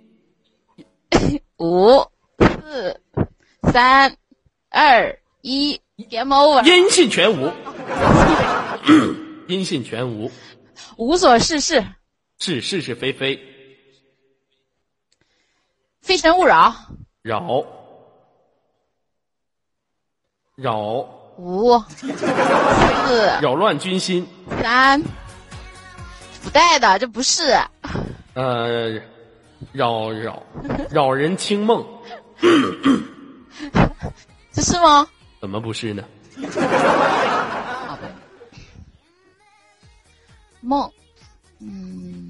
[1.10, 2.06] 阴五
[2.38, 3.00] 四
[3.72, 4.16] 三
[4.70, 7.50] 二一，game over，音信全无，
[9.48, 10.30] 音信全无，
[10.96, 11.82] 无所事事，
[12.44, 13.40] 是是是非非，
[16.02, 16.74] 非诚勿扰，
[17.22, 17.64] 扰。
[20.54, 21.08] 扰。
[21.38, 21.78] 五。
[21.88, 22.06] 四。
[23.40, 24.28] 扰乱军心，
[24.60, 25.02] 三，
[26.42, 27.56] 不带的，这不是。
[28.34, 29.00] 呃，
[29.72, 30.42] 扰扰。
[30.90, 31.82] 扰人清梦，
[34.52, 35.08] 这是吗？
[35.40, 36.04] 怎么不是呢？
[37.88, 38.02] 好吧。
[40.60, 40.92] 梦，
[41.60, 42.23] 嗯，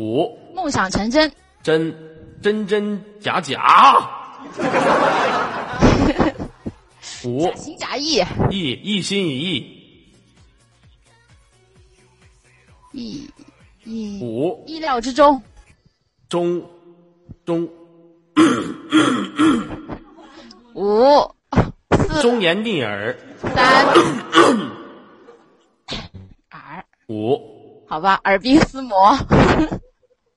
[0.00, 1.30] 五梦想成真，
[1.62, 1.94] 真
[2.40, 3.60] 真真假假，
[7.22, 9.76] 五假情假意，一一心一意，
[12.94, 13.30] 意
[13.84, 14.18] 意。
[14.22, 15.42] 五意料之中，
[16.30, 16.66] 中
[17.44, 17.68] 中。
[20.72, 21.30] 五。
[22.08, 22.22] 四。
[22.22, 23.86] 忠言逆耳，三。
[26.52, 27.38] 耳，五。
[27.86, 29.14] 好吧，耳鬓厮磨，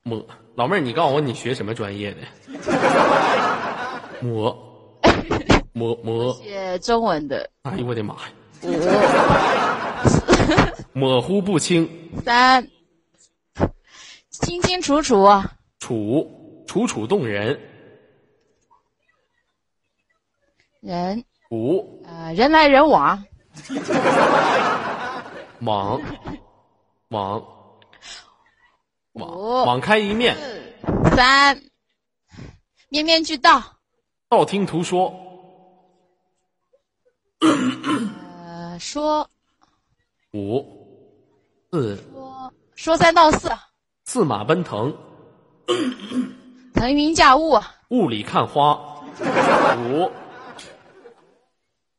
[0.04, 0.26] 磨。
[0.56, 2.20] 老妹儿，你告诉我你学什么专业的？
[4.22, 4.56] 磨
[5.74, 8.22] 磨磨，学中文的，哎呦我的妈呀！
[8.62, 8.72] 五
[10.93, 11.89] 模糊不清，
[12.24, 12.66] 三
[14.30, 15.28] 清清楚楚，
[15.80, 17.60] 楚楚楚动人，
[20.80, 23.26] 人五呃人来人往，
[25.62, 25.99] 网
[27.10, 27.43] 网
[29.14, 30.36] 网网开一面，
[31.16, 31.61] 三
[32.89, 33.61] 面面俱到，
[34.30, 35.14] 道听途说，
[37.39, 39.30] 呃说。
[40.36, 40.66] 五
[41.72, 43.51] 四说说三道四，
[44.05, 44.91] 四马奔腾，
[46.74, 47.59] 腾云驾雾，
[47.89, 48.74] 雾里看花，
[49.78, 50.11] 五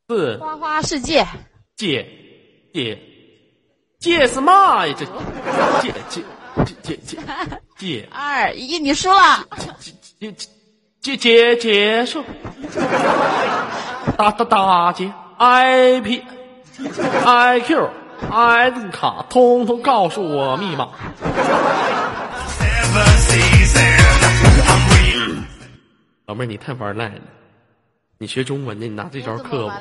[0.08, 1.24] 四花花世界，
[1.76, 2.04] 借
[2.72, 2.98] 借。
[4.00, 4.92] 借是嘛呀？
[4.98, 5.06] 这
[5.80, 6.24] 戒戒
[6.64, 7.18] 戒戒戒
[7.76, 9.44] 戒二一，你输了，
[10.20, 10.32] 结
[11.00, 12.24] 结结结束，
[14.16, 16.22] 大大大姐，I P
[17.24, 17.90] I Q
[18.30, 20.90] I 字卡，通通告诉我密码。
[26.26, 27.20] 老妹儿，你太玩赖了，
[28.18, 29.72] 你学中文的，你拿这招克我，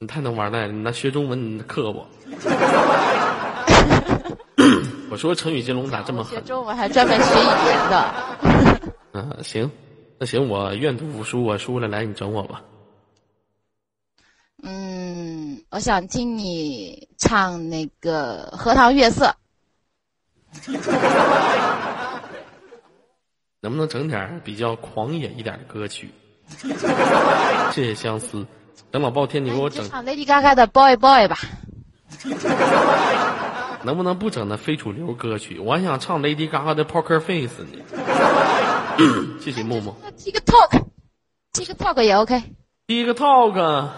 [0.00, 2.08] 你太能玩赖了，你拿学中文你克我。
[5.10, 6.44] 我说成语接龙咋这么学狠？
[6.44, 8.14] 中文还专门学语言的，
[9.12, 9.70] 嗯， 行，
[10.18, 12.62] 那行，我愿赌服输，我输了，来你整我吧。
[14.62, 19.34] 嗯，我想听你唱那个《荷塘月色》。
[23.62, 26.10] 能不能整点比较狂野一点的歌曲？
[27.72, 28.46] 谢谢相思，
[28.90, 31.36] 等老半天你给我整，就唱 Lady Gaga 的《Boy Boy》吧。
[33.82, 35.58] 能不能不整那非主流歌曲？
[35.58, 37.68] 我还想唱 Lady Gaga 的 Poker Face 呢。
[39.40, 39.96] 谢谢默默。
[40.18, 42.42] TikTok，TikTok 也 OK。
[42.86, 43.88] TikTok，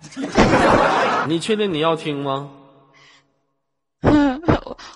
[1.28, 2.50] 你确定你要听吗？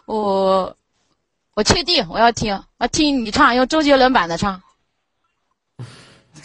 [0.06, 0.76] 我
[1.54, 4.60] 我确定我要听，我要听你唱，用周杰伦版的唱。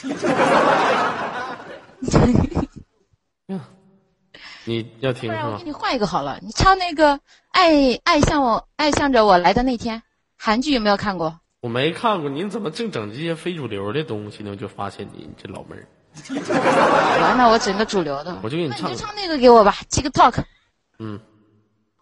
[4.69, 5.63] 你要听是吗我给？
[5.63, 7.15] 你换一个好了，你唱那个
[7.49, 9.97] 《爱爱向我爱向着我来的那天》，
[10.37, 11.39] 韩剧有没有看过？
[11.61, 14.51] 我没看过，你怎么净整这些非主流的东西呢？
[14.51, 15.87] 我就发现你这老妹儿，
[17.19, 18.37] 完了，我整个主流的。
[18.43, 20.43] 我就给你唱那你就，唱那个给我吧，TikTok，
[20.99, 21.19] 嗯，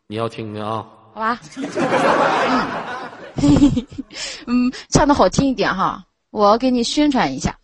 [0.07, 0.85] 你要听的啊。
[1.13, 1.39] 好吧？
[3.41, 3.87] 嗯，
[4.45, 7.57] 嗯，唱的好听一点哈，我给你宣传一下。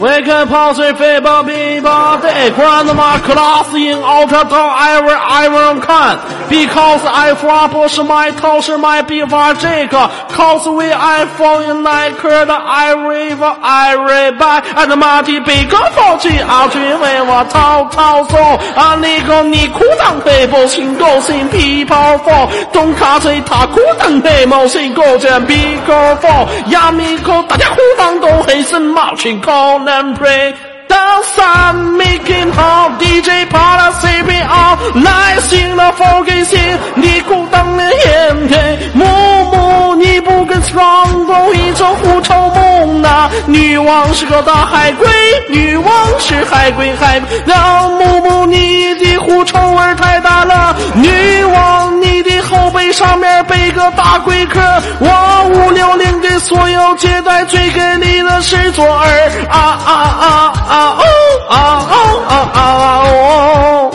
[0.00, 5.80] We can pass it favor me by the grandma class in outer door ever ever
[5.82, 6.14] can
[6.48, 12.54] because I from 不是 my 头是 my 笔法这个 cause we I from in like the
[12.54, 18.40] every every by and 马蹄北个放弃啊，去为我滔滔送
[18.76, 30.54] 啊，那个你哭裆黑毛线高線皮泡放，東卡嘴他褲裆黑毛線高線皮泡放，亞米口大家褲裆都黑身毛線 call and pray。
[30.86, 36.58] 当三 making 好 DJ 帕拉 CPR 来信了 f 给信，
[36.94, 45.06] 你裤裆的眼黑，木木你不跟 strong 都一种狐臭梦呐，女王是个大海龟，
[45.50, 54.60] 女王是海龟海龟，让木木你的狐臭味太大了，女王你的后背上面背个大龟壳，
[55.00, 61.04] 我五六零的所有接待最给力的是左耳啊啊啊啊哦
[61.50, 61.94] 啊啊
[62.26, 63.92] 啊啊哦。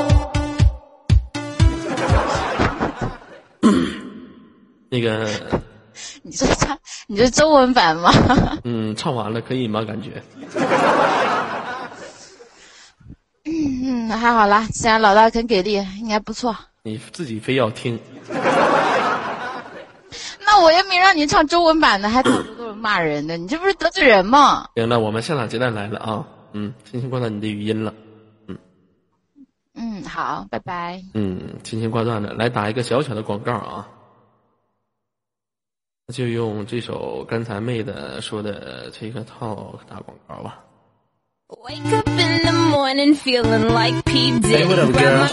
[4.91, 5.28] 那个，
[6.22, 6.78] 你这唱，
[7.08, 8.12] 你这中文版吗？
[8.64, 9.84] 嗯，唱完了可以吗？
[9.84, 10.22] 感觉
[13.45, 16.56] 嗯，还好啦，既然老大肯给力，应该不错。
[16.84, 17.99] 你自己非要听，
[20.46, 24.70] 那我也没让你唱中文版的，还到处都是骂人的，你这不是得罪人吗？
[24.76, 27.94] 行了，我们现场接待来了啊，嗯，轻轻挂断你的语音了，
[28.48, 28.58] 嗯，
[29.76, 31.02] 嗯好，拜拜。
[31.14, 33.88] 嗯，轻轻挂断了，来打一个小小的广告啊，
[36.08, 40.60] 那就用这首刚才妹的说的这个套打广告吧。
[41.50, 44.32] Wake up in the morning feeling like P.
[44.39, 44.64] Diddy.
[44.64, 45.28] Hey, what up, girl?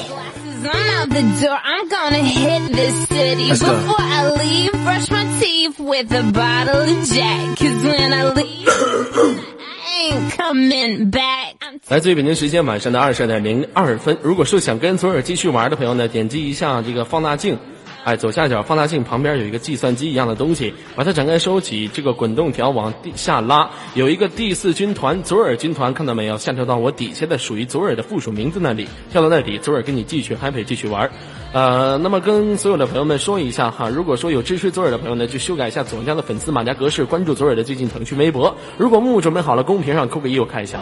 [0.60, 1.60] my glasses, I'm out the door.
[1.64, 3.50] I'm gonna hit this city.
[3.50, 3.74] Let's go.
[3.76, 7.58] Before I leave, brush my teeth with a bottle of Jack.
[7.58, 11.56] Cause when I leave, I ain't coming back.
[11.62, 14.18] I'm 来自于北京时间晚上的二十二点零二分。
[14.22, 17.58] 如果是想跟左耳继续玩的朋友呢，点击一下这个放大镜，
[18.05, 26.39] 哎，左下角放大镜旁边有一个计算机一样的东西，把它展开收起，这个滚动条往地下拉，有一个第四军团左耳军团，看到没有？
[26.39, 31.11] 下跳到我底下的属于左耳的附属名字那里，跳到那里，左耳跟你继续 happy 继续玩。
[31.53, 38.57] 呃，那么跟所有的朋友们说一下哈，如果说有支持左耳的朋友呢，就修改一下左家的粉丝马甲格式，关注左耳的最近腾讯微博。
[38.79, 40.81] 如果木木准备好了，公屏上扣个一，我看一下。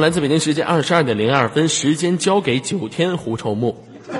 [0.00, 3.76] 来自北京时间二十二点零二分，时间交给九天狐臭木。